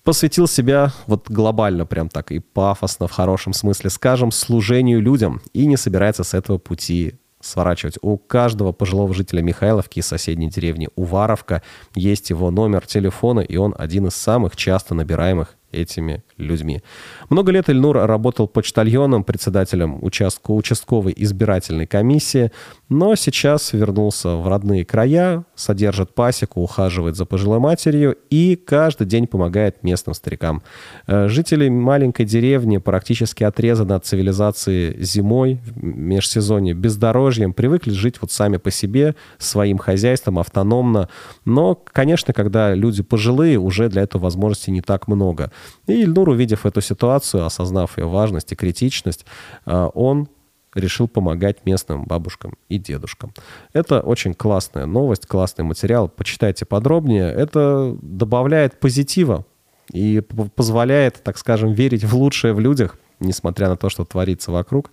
посвятил 0.04 0.46
себя 0.46 0.92
вот 1.06 1.28
глобально, 1.28 1.86
прям 1.86 2.08
так 2.08 2.32
и 2.32 2.38
пафосно, 2.38 3.08
в 3.08 3.12
хорошем 3.12 3.52
смысле 3.52 3.90
скажем, 3.90 4.30
служению 4.30 5.00
людям 5.00 5.40
и 5.52 5.66
не 5.66 5.76
собирается 5.76 6.24
с 6.24 6.34
этого 6.34 6.58
пути 6.58 7.18
сворачивать. 7.40 7.98
У 8.02 8.16
каждого 8.18 8.72
пожилого 8.72 9.14
жителя 9.14 9.42
Михайловки 9.42 9.98
и 9.98 10.02
соседней 10.02 10.48
деревни 10.48 10.88
Уваровка 10.96 11.62
есть 11.94 12.30
его 12.30 12.50
номер 12.50 12.86
телефона, 12.86 13.40
и 13.40 13.56
он 13.56 13.74
один 13.76 14.06
из 14.06 14.14
самых 14.14 14.56
часто 14.56 14.94
набираемых 14.94 15.56
этими 15.72 16.22
людьми. 16.36 16.82
Много 17.28 17.52
лет 17.52 17.68
Эльнур 17.68 17.96
работал 17.96 18.48
почтальоном, 18.48 19.24
председателем 19.24 20.02
участку, 20.02 20.56
участковой 20.56 21.14
избирательной 21.16 21.86
комиссии, 21.86 22.50
но 22.88 23.14
сейчас 23.14 23.72
вернулся 23.72 24.36
в 24.36 24.48
родные 24.48 24.84
края, 24.84 25.44
содержит 25.54 26.14
пасеку, 26.14 26.60
ухаживает 26.60 27.16
за 27.16 27.24
пожилой 27.24 27.58
матерью 27.58 28.16
и 28.30 28.56
каждый 28.56 29.06
день 29.06 29.26
помогает 29.26 29.82
местным 29.82 30.14
старикам. 30.14 30.62
Э, 31.06 31.28
жители 31.28 31.68
маленькой 31.68 32.26
деревни 32.26 32.78
практически 32.78 33.44
отрезаны 33.44 33.92
от 33.92 34.04
цивилизации 34.04 34.96
зимой, 35.02 35.60
в 35.64 35.82
межсезонье, 35.82 36.74
бездорожьем, 36.74 37.52
привыкли 37.52 37.92
жить 37.92 38.16
вот 38.20 38.32
сами 38.32 38.56
по 38.56 38.70
себе, 38.70 39.14
своим 39.38 39.78
хозяйством, 39.78 40.38
автономно. 40.38 41.08
Но, 41.44 41.74
конечно, 41.74 42.32
когда 42.32 42.74
люди 42.74 43.02
пожилые, 43.02 43.58
уже 43.58 43.88
для 43.88 44.02
этого 44.02 44.22
возможностей 44.22 44.70
не 44.70 44.80
так 44.80 45.08
много. 45.08 45.52
И 45.86 46.02
Ильнур, 46.02 46.28
увидев 46.28 46.66
эту 46.66 46.80
ситуацию, 46.80 47.44
осознав 47.44 47.98
ее 47.98 48.06
важность 48.06 48.52
и 48.52 48.56
критичность, 48.56 49.24
э, 49.66 49.90
он 49.94 50.28
решил 50.74 51.08
помогать 51.08 51.66
местным 51.66 52.04
бабушкам 52.04 52.54
и 52.68 52.78
дедушкам. 52.78 53.32
Это 53.72 54.00
очень 54.00 54.34
классная 54.34 54.86
новость, 54.86 55.26
классный 55.26 55.64
материал. 55.64 56.08
Почитайте 56.08 56.64
подробнее. 56.64 57.32
Это 57.32 57.96
добавляет 58.02 58.78
позитива 58.78 59.44
и 59.92 60.20
позволяет, 60.54 61.22
так 61.22 61.38
скажем, 61.38 61.72
верить 61.72 62.04
в 62.04 62.16
лучшее 62.16 62.54
в 62.54 62.60
людях, 62.60 62.96
несмотря 63.18 63.68
на 63.68 63.76
то, 63.76 63.88
что 63.90 64.04
творится 64.04 64.52
вокруг. 64.52 64.90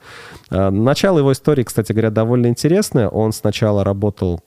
Э, 0.50 0.70
начало 0.70 1.20
его 1.20 1.32
истории, 1.32 1.64
кстати 1.64 1.92
говоря, 1.92 2.10
довольно 2.10 2.48
интересное. 2.48 3.08
Он 3.08 3.32
сначала 3.32 3.84
работал 3.84 4.42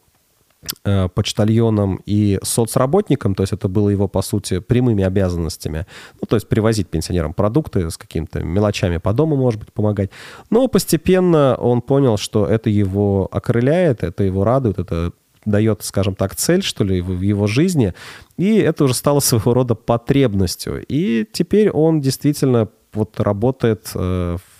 почтальоном 1.14 2.00
и 2.04 2.38
соцработником, 2.42 3.34
то 3.34 3.42
есть 3.42 3.52
это 3.52 3.68
было 3.68 3.88
его, 3.88 4.08
по 4.08 4.22
сути, 4.22 4.58
прямыми 4.58 5.02
обязанностями. 5.04 5.86
Ну, 6.20 6.26
то 6.26 6.36
есть 6.36 6.48
привозить 6.48 6.88
пенсионерам 6.88 7.32
продукты 7.32 7.90
с 7.90 7.96
какими-то 7.96 8.40
мелочами 8.40 8.98
по 8.98 9.12
дому, 9.12 9.36
может 9.36 9.60
быть, 9.60 9.72
помогать. 9.72 10.10
Но 10.50 10.68
постепенно 10.68 11.56
он 11.56 11.80
понял, 11.80 12.18
что 12.18 12.46
это 12.46 12.68
его 12.68 13.28
окрыляет, 13.32 14.02
это 14.02 14.22
его 14.24 14.44
радует, 14.44 14.78
это 14.78 15.12
дает, 15.46 15.82
скажем 15.82 16.14
так, 16.14 16.36
цель, 16.36 16.62
что 16.62 16.84
ли, 16.84 17.00
в 17.00 17.22
его 17.22 17.46
жизни, 17.46 17.94
и 18.36 18.58
это 18.58 18.84
уже 18.84 18.92
стало 18.94 19.20
своего 19.20 19.54
рода 19.54 19.74
потребностью. 19.74 20.84
И 20.86 21.26
теперь 21.32 21.70
он 21.70 22.02
действительно 22.02 22.68
вот 22.92 23.18
работает 23.18 23.90
э, 23.94 24.36
в 24.36 24.59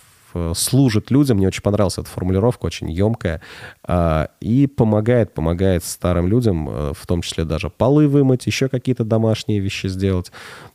служит 0.53 1.11
людям. 1.11 1.37
Мне 1.37 1.47
очень 1.47 1.61
понравилась 1.61 1.97
эта 1.97 2.07
формулировка, 2.07 2.65
очень 2.65 2.91
емкая. 2.91 3.41
А, 3.83 4.29
и 4.39 4.67
помогает, 4.67 5.33
помогает 5.33 5.83
старым 5.83 6.27
людям, 6.27 6.69
э, 6.69 6.93
в 6.95 7.07
том 7.07 7.21
числе 7.21 7.45
даже 7.45 7.69
полы 7.69 8.07
вымыть, 8.07 8.45
еще 8.47 8.69
какие-то 8.69 9.03
домашние 9.03 9.59
вещи 9.59 9.87
сделать. 9.87 10.31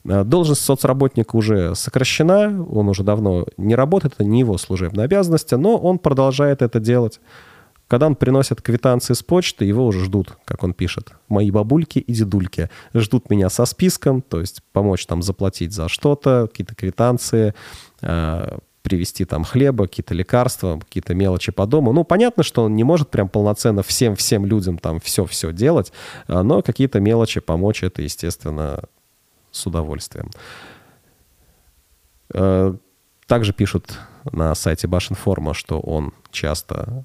А, 0.08 0.24
должность 0.24 0.62
соцработника 0.62 1.36
уже 1.36 1.74
сокращена, 1.74 2.64
он 2.70 2.88
уже 2.88 3.02
давно 3.02 3.46
не 3.56 3.74
работает, 3.74 4.14
это 4.14 4.24
не 4.24 4.40
его 4.40 4.58
служебная 4.58 5.04
обязанность, 5.04 5.52
но 5.52 5.76
он 5.76 5.98
продолжает 5.98 6.62
это 6.62 6.80
делать. 6.80 7.20
Когда 7.88 8.06
он 8.06 8.16
приносит 8.16 8.62
квитанции 8.62 9.14
с 9.14 9.22
почты, 9.22 9.64
его 9.64 9.86
уже 9.86 10.04
ждут, 10.04 10.36
как 10.44 10.64
он 10.64 10.74
пишет. 10.74 11.12
Мои 11.28 11.52
бабульки 11.52 12.00
и 12.00 12.12
дедульки 12.12 12.68
ждут 12.94 13.30
меня 13.30 13.48
со 13.48 13.64
списком, 13.64 14.22
то 14.22 14.40
есть 14.40 14.60
помочь 14.72 15.06
там 15.06 15.22
заплатить 15.22 15.72
за 15.72 15.88
что-то, 15.88 16.48
какие-то 16.48 16.74
квитанции, 16.74 17.54
а, 18.02 18.58
привезти 18.86 19.24
там 19.24 19.42
хлеба, 19.42 19.88
какие-то 19.88 20.14
лекарства, 20.14 20.78
какие-то 20.78 21.12
мелочи 21.12 21.50
по 21.50 21.66
дому. 21.66 21.92
Ну, 21.92 22.04
понятно, 22.04 22.44
что 22.44 22.62
он 22.62 22.76
не 22.76 22.84
может 22.84 23.10
прям 23.10 23.28
полноценно 23.28 23.82
всем-всем 23.82 24.46
людям 24.46 24.78
там 24.78 25.00
все-все 25.00 25.52
делать, 25.52 25.92
а, 26.28 26.44
но 26.44 26.62
какие-то 26.62 27.00
мелочи 27.00 27.40
помочь 27.40 27.82
это, 27.82 28.02
естественно, 28.02 28.84
с 29.50 29.66
удовольствием. 29.66 30.30
Э, 32.32 32.76
также 33.26 33.52
пишут 33.52 33.98
на 34.30 34.54
сайте 34.54 34.86
Башинформа, 34.86 35.52
что 35.52 35.80
он 35.80 36.12
часто 36.30 37.04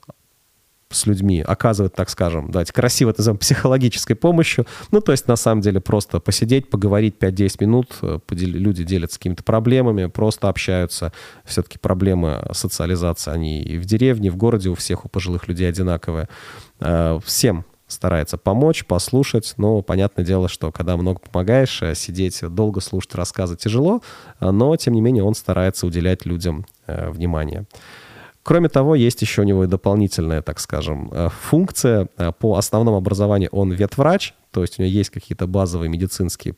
с 0.91 1.05
людьми, 1.05 1.41
оказывать, 1.41 1.93
так 1.93 2.09
скажем, 2.09 2.51
давайте 2.51 2.73
красиво 2.73 3.09
это 3.09 3.19
назовем, 3.21 3.37
психологической 3.37 4.15
помощью. 4.15 4.65
Ну, 4.91 5.01
то 5.01 5.11
есть, 5.11 5.27
на 5.27 5.35
самом 5.35 5.61
деле, 5.61 5.79
просто 5.79 6.19
посидеть, 6.19 6.69
поговорить 6.69 7.15
5-10 7.19 7.55
минут, 7.61 7.95
э, 8.01 8.19
люди 8.29 8.83
делятся 8.83 9.17
какими-то 9.17 9.43
проблемами, 9.43 10.05
просто 10.05 10.49
общаются. 10.49 11.13
Все-таки 11.45 11.77
проблемы 11.77 12.47
социализации, 12.53 13.31
они 13.31 13.61
и 13.61 13.77
в 13.77 13.85
деревне, 13.85 14.27
и 14.27 14.29
в 14.31 14.37
городе 14.37 14.69
у 14.69 14.75
всех, 14.75 15.05
у 15.05 15.09
пожилых 15.09 15.47
людей 15.47 15.67
одинаковые. 15.67 16.27
Э, 16.79 17.19
всем 17.25 17.65
старается 17.87 18.37
помочь, 18.37 18.85
послушать, 18.85 19.53
но 19.57 19.81
понятное 19.81 20.23
дело, 20.23 20.47
что 20.47 20.71
когда 20.71 20.95
много 20.95 21.19
помогаешь, 21.19 21.81
э, 21.81 21.95
сидеть 21.95 22.39
долго 22.41 22.79
слушать 22.79 23.15
рассказы 23.15 23.57
тяжело, 23.57 24.01
но, 24.39 24.75
тем 24.77 24.93
не 24.93 25.01
менее, 25.01 25.23
он 25.23 25.35
старается 25.35 25.85
уделять 25.85 26.25
людям 26.25 26.65
внимание. 26.87 27.65
Кроме 28.43 28.69
того, 28.69 28.95
есть 28.95 29.21
еще 29.21 29.41
у 29.41 29.45
него 29.45 29.63
и 29.63 29.67
дополнительная, 29.67 30.41
так 30.41 30.59
скажем, 30.59 31.09
э, 31.11 31.29
функция. 31.29 32.07
Э, 32.17 32.31
по 32.31 32.57
основному 32.57 32.97
образованию 32.97 33.49
он 33.51 33.71
ветврач, 33.71 34.33
то 34.51 34.61
есть 34.61 34.79
у 34.79 34.81
него 34.81 34.91
есть 34.91 35.11
какие-то 35.11 35.45
базовые 35.45 35.89
медицинские 35.89 36.55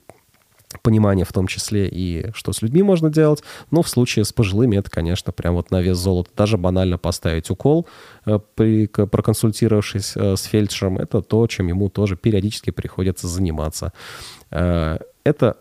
понимание 0.82 1.24
в 1.24 1.32
том 1.32 1.46
числе 1.46 1.88
и 1.88 2.32
что 2.34 2.52
с 2.52 2.62
людьми 2.64 2.82
можно 2.82 3.10
делать. 3.10 3.44
Но 3.70 3.84
в 3.84 3.90
случае 3.90 4.26
с 4.26 4.34
пожилыми 4.34 4.78
это, 4.78 4.90
конечно, 4.90 5.32
прям 5.32 5.56
вот 5.56 5.72
на 5.72 5.82
вес 5.82 5.98
золота. 5.98 6.32
Даже 6.36 6.58
банально 6.58 6.98
поставить 6.98 7.50
укол, 7.50 7.86
э, 8.26 8.40
при, 8.56 8.88
проконсультировавшись 8.88 10.16
с 10.16 10.44
фельдшером, 10.44 10.98
это 10.98 11.22
то, 11.22 11.46
чем 11.48 11.68
ему 11.68 11.90
тоже 11.90 12.16
периодически 12.16 12.72
приходится 12.72 13.28
заниматься. 13.28 13.92
Это 14.50 15.58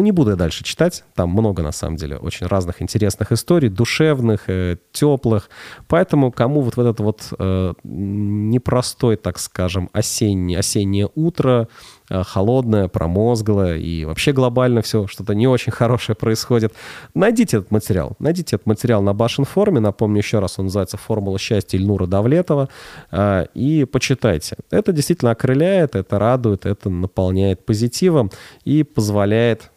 ну, 0.00 0.04
не 0.04 0.12
буду 0.12 0.30
я 0.30 0.36
дальше 0.36 0.64
читать. 0.64 1.04
Там 1.14 1.28
много, 1.30 1.62
на 1.62 1.72
самом 1.72 1.96
деле, 1.96 2.16
очень 2.16 2.46
разных 2.46 2.80
интересных 2.80 3.32
историй, 3.32 3.68
душевных, 3.68 4.48
э, 4.48 4.78
теплых. 4.92 5.50
Поэтому 5.88 6.32
кому 6.32 6.62
вот 6.62 6.76
в 6.76 6.80
этот 6.80 7.00
вот 7.00 7.34
э, 7.38 7.74
непростой, 7.84 9.16
так 9.16 9.38
скажем, 9.38 9.90
осенний, 9.92 10.56
осеннее 10.56 11.10
утро, 11.14 11.68
э, 12.08 12.22
холодное, 12.24 12.88
промозглое 12.88 13.76
и 13.76 14.06
вообще 14.06 14.32
глобально 14.32 14.80
все 14.80 15.06
что-то 15.06 15.34
не 15.34 15.46
очень 15.46 15.70
хорошее 15.70 16.16
происходит, 16.16 16.72
найдите 17.14 17.58
этот 17.58 17.70
материал. 17.70 18.16
Найдите 18.18 18.56
этот 18.56 18.66
материал 18.66 19.02
на 19.02 19.12
Башен 19.12 19.44
форуме. 19.44 19.80
Напомню 19.80 20.18
еще 20.18 20.38
раз, 20.38 20.58
он 20.58 20.66
называется 20.66 20.96
«Формула 20.96 21.38
счастья» 21.38 21.76
Ильнура 21.76 22.06
Давлетова. 22.06 22.70
Э, 23.10 23.44
и 23.52 23.84
почитайте. 23.84 24.56
Это 24.70 24.92
действительно 24.92 25.32
окрыляет, 25.32 25.94
это 25.94 26.18
радует, 26.18 26.64
это 26.64 26.88
наполняет 26.88 27.66
позитивом 27.66 28.30
и 28.64 28.82
позволяет 28.82 29.70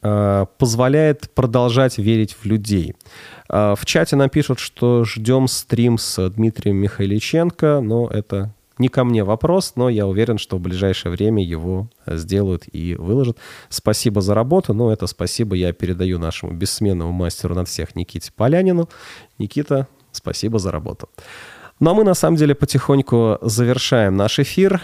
позволяет 0.00 1.30
продолжать 1.34 1.98
верить 1.98 2.36
в 2.40 2.44
людей. 2.44 2.94
Э, 3.48 3.74
в 3.76 3.84
чате 3.84 4.16
нам 4.16 4.30
пишут, 4.30 4.58
что 4.58 5.04
ждем 5.04 5.48
стрим 5.48 5.98
с 5.98 6.28
Дмитрием 6.30 6.76
Михайличенко, 6.76 7.80
но 7.80 8.08
это 8.08 8.54
не 8.78 8.88
ко 8.88 9.04
мне 9.04 9.22
вопрос, 9.22 9.74
но 9.76 9.88
я 9.88 10.06
уверен, 10.06 10.38
что 10.38 10.56
в 10.56 10.60
ближайшее 10.60 11.12
время 11.12 11.44
его 11.44 11.88
сделают 12.06 12.64
и 12.72 12.94
выложат. 12.94 13.38
Спасибо 13.68 14.20
за 14.20 14.34
работу, 14.34 14.74
но 14.74 14.92
это 14.92 15.06
спасибо 15.06 15.54
я 15.54 15.72
передаю 15.72 16.18
нашему 16.18 16.52
бессменному 16.52 17.12
мастеру 17.12 17.54
над 17.54 17.68
всех 17.68 17.94
Никите 17.94 18.32
Полянину. 18.34 18.88
Никита, 19.38 19.86
спасибо 20.10 20.58
за 20.58 20.70
работу. 20.70 21.08
Ну 21.80 21.90
а 21.90 21.94
мы 21.94 22.04
на 22.04 22.14
самом 22.14 22.36
деле 22.36 22.54
потихоньку 22.54 23.38
завершаем 23.42 24.16
наш 24.16 24.38
эфир. 24.38 24.80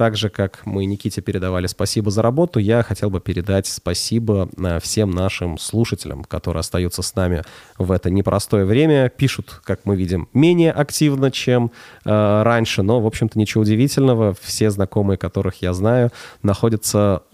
Так 0.00 0.16
же, 0.16 0.30
как 0.30 0.60
мы 0.64 0.86
Никите 0.86 1.20
передавали 1.20 1.66
спасибо 1.66 2.10
за 2.10 2.22
работу, 2.22 2.58
я 2.58 2.82
хотел 2.82 3.10
бы 3.10 3.20
передать 3.20 3.66
спасибо 3.66 4.48
э, 4.56 4.80
всем 4.80 5.10
нашим 5.10 5.58
слушателям, 5.58 6.24
которые 6.24 6.60
остаются 6.60 7.02
с 7.02 7.14
нами 7.14 7.42
в 7.76 7.92
это 7.92 8.08
непростое 8.08 8.64
время. 8.64 9.10
Пишут, 9.10 9.60
как 9.62 9.80
мы 9.84 9.96
видим, 9.96 10.30
менее 10.32 10.72
активно, 10.72 11.30
чем 11.30 11.70
э, 12.06 12.42
раньше, 12.42 12.82
но, 12.82 13.02
в 13.02 13.06
общем-то, 13.06 13.38
ничего 13.38 13.60
удивительного. 13.60 14.34
Все 14.40 14.70
знакомые, 14.70 15.18
которых 15.18 15.60
я 15.60 15.74
знаю, 15.74 16.10
находятся, 16.42 17.24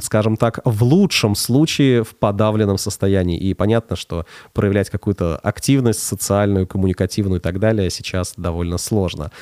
скажем 0.00 0.38
так, 0.38 0.60
в 0.64 0.84
лучшем 0.84 1.34
случае 1.34 2.02
в 2.02 2.16
подавленном 2.16 2.78
состоянии. 2.78 3.36
И 3.36 3.52
понятно, 3.52 3.94
что 3.94 4.24
проявлять 4.54 4.88
какую-то 4.88 5.36
активность 5.36 6.02
социальную, 6.02 6.66
коммуникативную 6.66 7.40
и 7.40 7.42
так 7.42 7.58
далее 7.58 7.90
сейчас 7.90 8.32
довольно 8.38 8.78
сложно. 8.78 9.32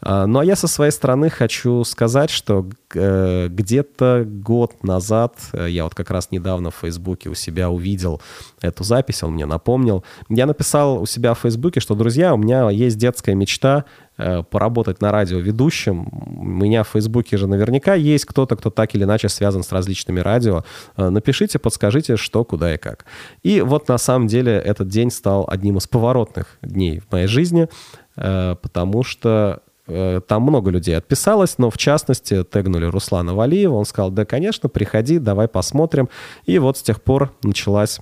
Э, 0.00 0.24
ну 0.24 0.38
а 0.38 0.44
я 0.46 0.56
со 0.56 0.66
своей 0.66 0.92
стороны 0.92 1.28
хочу 1.28 1.84
сказать, 1.84 2.21
сказать, 2.22 2.30
что 2.30 2.66
э, 2.94 3.48
где-то 3.48 4.24
год 4.26 4.84
назад, 4.84 5.34
э, 5.52 5.68
я 5.70 5.84
вот 5.84 5.94
как 5.94 6.10
раз 6.10 6.30
недавно 6.30 6.70
в 6.70 6.74
Фейсбуке 6.76 7.30
у 7.30 7.34
себя 7.34 7.70
увидел 7.70 8.20
эту 8.60 8.84
запись, 8.84 9.22
он 9.22 9.32
мне 9.32 9.46
напомнил. 9.46 10.04
Я 10.28 10.46
написал 10.46 11.02
у 11.02 11.06
себя 11.06 11.34
в 11.34 11.38
Фейсбуке, 11.38 11.80
что, 11.80 11.94
друзья, 11.94 12.34
у 12.34 12.36
меня 12.36 12.70
есть 12.70 12.98
детская 12.98 13.34
мечта 13.34 13.84
э, 14.18 14.42
поработать 14.42 15.00
на 15.00 15.10
радио 15.10 15.38
ведущим. 15.38 16.08
У 16.12 16.44
меня 16.44 16.82
в 16.82 16.88
Фейсбуке 16.88 17.36
же 17.36 17.46
наверняка 17.46 17.94
есть 17.94 18.24
кто-то, 18.24 18.56
кто 18.56 18.70
так 18.70 18.94
или 18.94 19.04
иначе 19.04 19.28
связан 19.28 19.62
с 19.62 19.72
различными 19.72 20.20
радио. 20.20 20.64
Э, 20.96 21.08
напишите, 21.08 21.58
подскажите, 21.58 22.16
что, 22.16 22.44
куда 22.44 22.74
и 22.74 22.78
как. 22.78 23.04
И 23.42 23.62
вот 23.62 23.88
на 23.88 23.98
самом 23.98 24.28
деле 24.28 24.52
этот 24.52 24.88
день 24.88 25.10
стал 25.10 25.44
одним 25.48 25.78
из 25.78 25.86
поворотных 25.86 26.58
дней 26.62 27.00
в 27.00 27.12
моей 27.12 27.26
жизни, 27.26 27.68
э, 28.16 28.56
потому 28.62 29.02
что 29.02 29.62
там 29.86 30.42
много 30.42 30.70
людей 30.70 30.96
отписалось, 30.96 31.58
но 31.58 31.70
в 31.70 31.76
частности 31.76 32.44
тегнули 32.44 32.84
Руслана 32.84 33.34
Валиева. 33.34 33.74
Он 33.74 33.84
сказал, 33.84 34.10
да, 34.10 34.24
конечно, 34.24 34.68
приходи, 34.68 35.18
давай 35.18 35.48
посмотрим. 35.48 36.08
И 36.46 36.58
вот 36.58 36.78
с 36.78 36.82
тех 36.82 37.02
пор 37.02 37.32
началась 37.42 38.00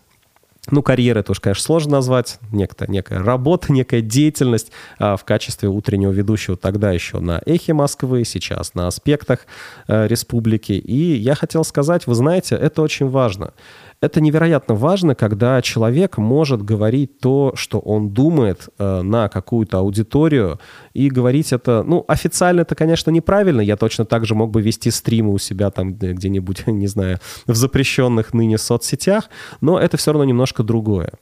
ну, 0.70 0.82
карьера 0.82 1.20
это 1.20 1.32
уж, 1.32 1.40
конечно, 1.40 1.62
сложно 1.62 1.92
назвать, 1.92 2.38
некая, 2.52 2.86
некая 2.88 3.22
работа, 3.22 3.72
некая 3.72 4.02
деятельность 4.02 4.70
а, 4.98 5.16
в 5.16 5.24
качестве 5.24 5.68
утреннего 5.68 6.10
ведущего 6.10 6.56
тогда 6.56 6.92
еще 6.92 7.18
на 7.20 7.40
«Эхе 7.46 7.72
Москвы», 7.72 8.24
сейчас 8.24 8.74
на 8.74 8.86
«Аспектах 8.86 9.46
а, 9.88 10.06
Республики». 10.06 10.72
И 10.72 11.16
я 11.16 11.34
хотел 11.34 11.64
сказать, 11.64 12.06
вы 12.06 12.14
знаете, 12.14 12.56
это 12.56 12.82
очень 12.82 13.08
важно. 13.08 13.52
Это 14.00 14.22
невероятно 14.22 14.74
важно, 14.74 15.14
когда 15.14 15.60
человек 15.60 16.16
может 16.16 16.62
говорить 16.62 17.18
то, 17.18 17.52
что 17.54 17.78
он 17.80 18.08
думает 18.08 18.70
э, 18.78 19.02
на 19.02 19.28
какую-то 19.28 19.78
аудиторию, 19.78 20.58
и 20.94 21.10
говорить 21.10 21.52
это, 21.52 21.82
ну, 21.86 22.06
официально 22.08 22.62
это, 22.62 22.74
конечно, 22.74 23.10
неправильно. 23.10 23.60
Я 23.60 23.76
точно 23.76 24.06
так 24.06 24.24
же 24.24 24.34
мог 24.34 24.50
бы 24.50 24.62
вести 24.62 24.90
стримы 24.90 25.34
у 25.34 25.38
себя 25.38 25.70
там 25.70 25.92
где-нибудь, 25.92 26.66
не 26.68 26.86
знаю, 26.86 27.18
в 27.46 27.54
запрещенных 27.54 28.32
ныне 28.32 28.56
соцсетях, 28.56 29.28
но 29.60 29.78
это 29.78 29.98
все 29.98 30.12
равно 30.12 30.24
немножко 30.24 30.62
другое. 30.62 31.12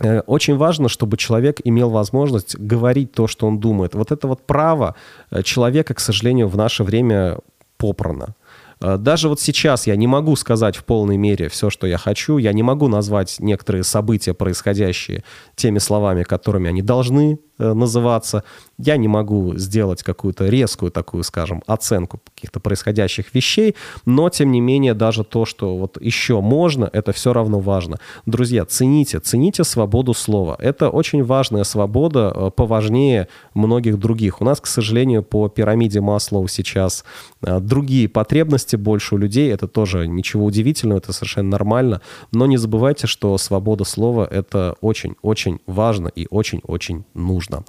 Э, 0.00 0.20
очень 0.20 0.56
важно, 0.56 0.88
чтобы 0.88 1.18
человек 1.18 1.60
имел 1.64 1.90
возможность 1.90 2.56
говорить 2.56 3.12
то, 3.12 3.26
что 3.26 3.46
он 3.46 3.60
думает. 3.60 3.94
Вот 3.94 4.10
это 4.10 4.26
вот 4.26 4.46
право 4.46 4.94
э, 5.30 5.42
человека, 5.42 5.92
к 5.92 6.00
сожалению, 6.00 6.48
в 6.48 6.56
наше 6.56 6.82
время 6.82 7.38
попрано. 7.76 8.34
Э, 8.80 8.96
даже 8.98 9.28
вот 9.28 9.40
сейчас 9.40 9.86
я 9.86 9.96
не 9.96 10.06
могу 10.06 10.36
сказать 10.36 10.76
в 10.76 10.84
полной 10.84 11.16
мере 11.16 11.48
все, 11.48 11.70
что 11.70 11.86
я 11.86 11.98
хочу. 11.98 12.38
Я 12.38 12.52
не 12.52 12.62
могу 12.62 12.88
назвать 12.88 13.36
некоторые 13.38 13.84
события, 13.84 14.34
происходящие, 14.34 15.24
теми 15.54 15.78
словами, 15.78 16.22
которыми 16.22 16.68
они 16.68 16.82
должны 16.82 17.38
называться. 17.58 18.44
Я 18.78 18.96
не 18.96 19.08
могу 19.08 19.56
сделать 19.56 20.02
какую-то 20.02 20.46
резкую 20.48 20.90
такую, 20.90 21.22
скажем, 21.22 21.62
оценку 21.66 22.20
каких-то 22.34 22.60
происходящих 22.60 23.34
вещей, 23.34 23.74
но, 24.04 24.28
тем 24.28 24.52
не 24.52 24.60
менее, 24.60 24.92
даже 24.92 25.24
то, 25.24 25.46
что 25.46 25.76
вот 25.76 26.00
еще 26.00 26.40
можно, 26.40 26.90
это 26.92 27.12
все 27.12 27.32
равно 27.32 27.58
важно. 27.60 27.98
Друзья, 28.26 28.64
цените, 28.66 29.18
цените 29.20 29.64
свободу 29.64 30.12
слова. 30.12 30.56
Это 30.58 30.90
очень 30.90 31.24
важная 31.24 31.64
свобода, 31.64 32.32
э, 32.34 32.50
поважнее 32.54 33.28
многих 33.54 33.98
других. 33.98 34.42
У 34.42 34.44
нас, 34.44 34.60
к 34.60 34.66
сожалению, 34.66 35.22
по 35.22 35.48
пирамиде 35.48 36.00
Маслоу 36.00 36.48
сейчас 36.48 37.04
э, 37.42 37.60
другие 37.60 38.08
потребности 38.08 38.76
больше 38.76 39.14
у 39.14 39.18
людей. 39.18 39.50
Это 39.50 39.66
тоже 39.68 40.06
ничего 40.06 40.44
удивительного, 40.44 40.98
это 40.98 41.12
совершенно 41.12 41.50
нормально. 41.50 42.02
Но 42.32 42.46
не 42.46 42.58
забывайте, 42.58 43.06
что 43.06 43.38
свобода 43.38 43.84
слова— 43.84 44.28
это 44.30 44.76
очень-очень 44.82 45.60
важно 45.66 46.08
и 46.08 46.26
очень-очень 46.28 47.04
нужно 47.14 47.45
нужно. 47.50 47.64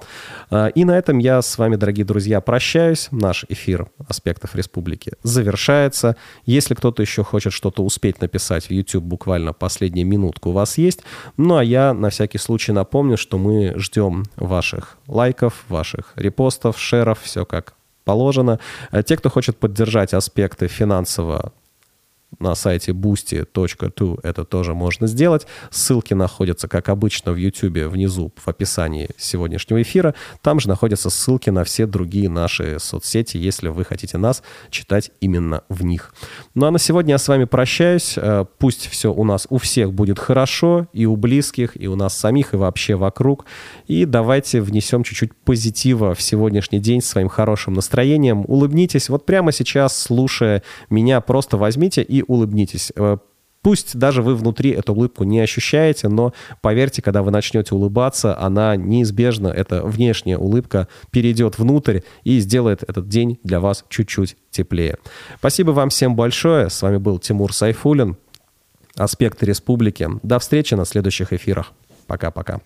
А, 0.50 0.68
и 0.68 0.84
на 0.84 0.96
этом 0.96 1.18
я 1.18 1.42
с 1.42 1.58
вами, 1.58 1.76
дорогие 1.76 2.04
друзья, 2.04 2.40
прощаюсь. 2.40 3.08
Наш 3.10 3.44
эфир 3.48 3.88
«Аспектов 4.08 4.54
республики» 4.54 5.12
завершается. 5.22 6.16
Если 6.46 6.74
кто-то 6.74 7.02
еще 7.02 7.24
хочет 7.24 7.52
что-то 7.52 7.82
успеть 7.82 8.20
написать 8.20 8.66
в 8.66 8.70
YouTube, 8.70 9.04
буквально 9.04 9.52
последняя 9.52 10.04
минутка 10.04 10.48
у 10.48 10.52
вас 10.52 10.78
есть. 10.78 11.00
Ну 11.36 11.56
а 11.56 11.64
я 11.64 11.94
на 11.94 12.10
всякий 12.10 12.38
случай 12.38 12.72
напомню, 12.72 13.16
что 13.16 13.38
мы 13.38 13.74
ждем 13.76 14.24
ваших 14.36 14.98
лайков, 15.06 15.64
ваших 15.68 16.12
репостов, 16.16 16.78
шеров, 16.78 17.20
все 17.22 17.44
как 17.44 17.74
положено. 18.04 18.58
А 18.90 19.02
те, 19.02 19.16
кто 19.16 19.28
хочет 19.28 19.58
поддержать 19.58 20.14
аспекты 20.14 20.68
финансово 20.68 21.52
на 22.38 22.54
сайте 22.54 22.92
boosty.to 22.92 24.20
это 24.22 24.44
тоже 24.44 24.74
можно 24.74 25.06
сделать. 25.06 25.46
Ссылки 25.70 26.14
находятся, 26.14 26.68
как 26.68 26.88
обычно, 26.88 27.32
в 27.32 27.36
YouTube 27.36 27.88
внизу 27.88 28.32
в 28.36 28.48
описании 28.48 29.10
сегодняшнего 29.16 29.82
эфира. 29.82 30.14
Там 30.42 30.60
же 30.60 30.68
находятся 30.68 31.10
ссылки 31.10 31.50
на 31.50 31.64
все 31.64 31.86
другие 31.86 32.28
наши 32.28 32.78
соцсети, 32.78 33.38
если 33.38 33.68
вы 33.68 33.84
хотите 33.84 34.18
нас 34.18 34.42
читать 34.70 35.10
именно 35.20 35.62
в 35.68 35.84
них. 35.84 36.14
Ну 36.54 36.66
а 36.66 36.70
на 36.70 36.78
сегодня 36.78 37.12
я 37.12 37.18
с 37.18 37.26
вами 37.28 37.44
прощаюсь. 37.44 38.14
Э, 38.16 38.44
пусть 38.58 38.86
все 38.88 39.12
у 39.12 39.24
нас 39.24 39.46
у 39.50 39.58
всех 39.58 39.92
будет 39.92 40.18
хорошо, 40.18 40.86
и 40.92 41.06
у 41.06 41.16
близких, 41.16 41.80
и 41.80 41.88
у 41.88 41.96
нас 41.96 42.16
самих, 42.16 42.54
и 42.54 42.56
вообще 42.56 42.94
вокруг. 42.94 43.46
И 43.86 44.04
давайте 44.04 44.60
внесем 44.60 45.02
чуть-чуть 45.02 45.34
позитива 45.34 46.14
в 46.14 46.22
сегодняшний 46.22 46.78
день 46.78 47.00
своим 47.00 47.28
хорошим 47.28 47.74
настроением. 47.74 48.44
Улыбнитесь. 48.46 49.08
Вот 49.08 49.26
прямо 49.26 49.50
сейчас, 49.50 50.00
слушая 50.00 50.62
меня, 50.90 51.20
просто 51.20 51.56
возьмите 51.56 52.02
и 52.02 52.17
улыбнитесь. 52.26 52.92
Э, 52.96 53.18
пусть 53.62 53.96
даже 53.96 54.22
вы 54.22 54.34
внутри 54.34 54.70
эту 54.70 54.94
улыбку 54.94 55.24
не 55.24 55.40
ощущаете, 55.40 56.08
но 56.08 56.32
поверьте, 56.62 57.02
когда 57.02 57.22
вы 57.22 57.30
начнете 57.30 57.74
улыбаться, 57.74 58.38
она 58.38 58.76
неизбежно, 58.76 59.48
эта 59.48 59.82
внешняя 59.82 60.38
улыбка 60.38 60.88
перейдет 61.10 61.58
внутрь 61.58 62.00
и 62.24 62.38
сделает 62.40 62.82
этот 62.82 63.08
день 63.08 63.38
для 63.44 63.60
вас 63.60 63.84
чуть-чуть 63.88 64.36
теплее. 64.50 64.98
Спасибо 65.38 65.72
вам 65.72 65.90
всем 65.90 66.16
большое. 66.16 66.70
С 66.70 66.82
вами 66.82 66.98
был 66.98 67.18
Тимур 67.18 67.52
Сайфулин, 67.52 68.16
Аспекты 68.96 69.46
Республики. 69.46 70.08
До 70.22 70.38
встречи 70.38 70.74
на 70.74 70.84
следующих 70.84 71.32
эфирах. 71.32 71.72
Пока-пока. 72.06 72.60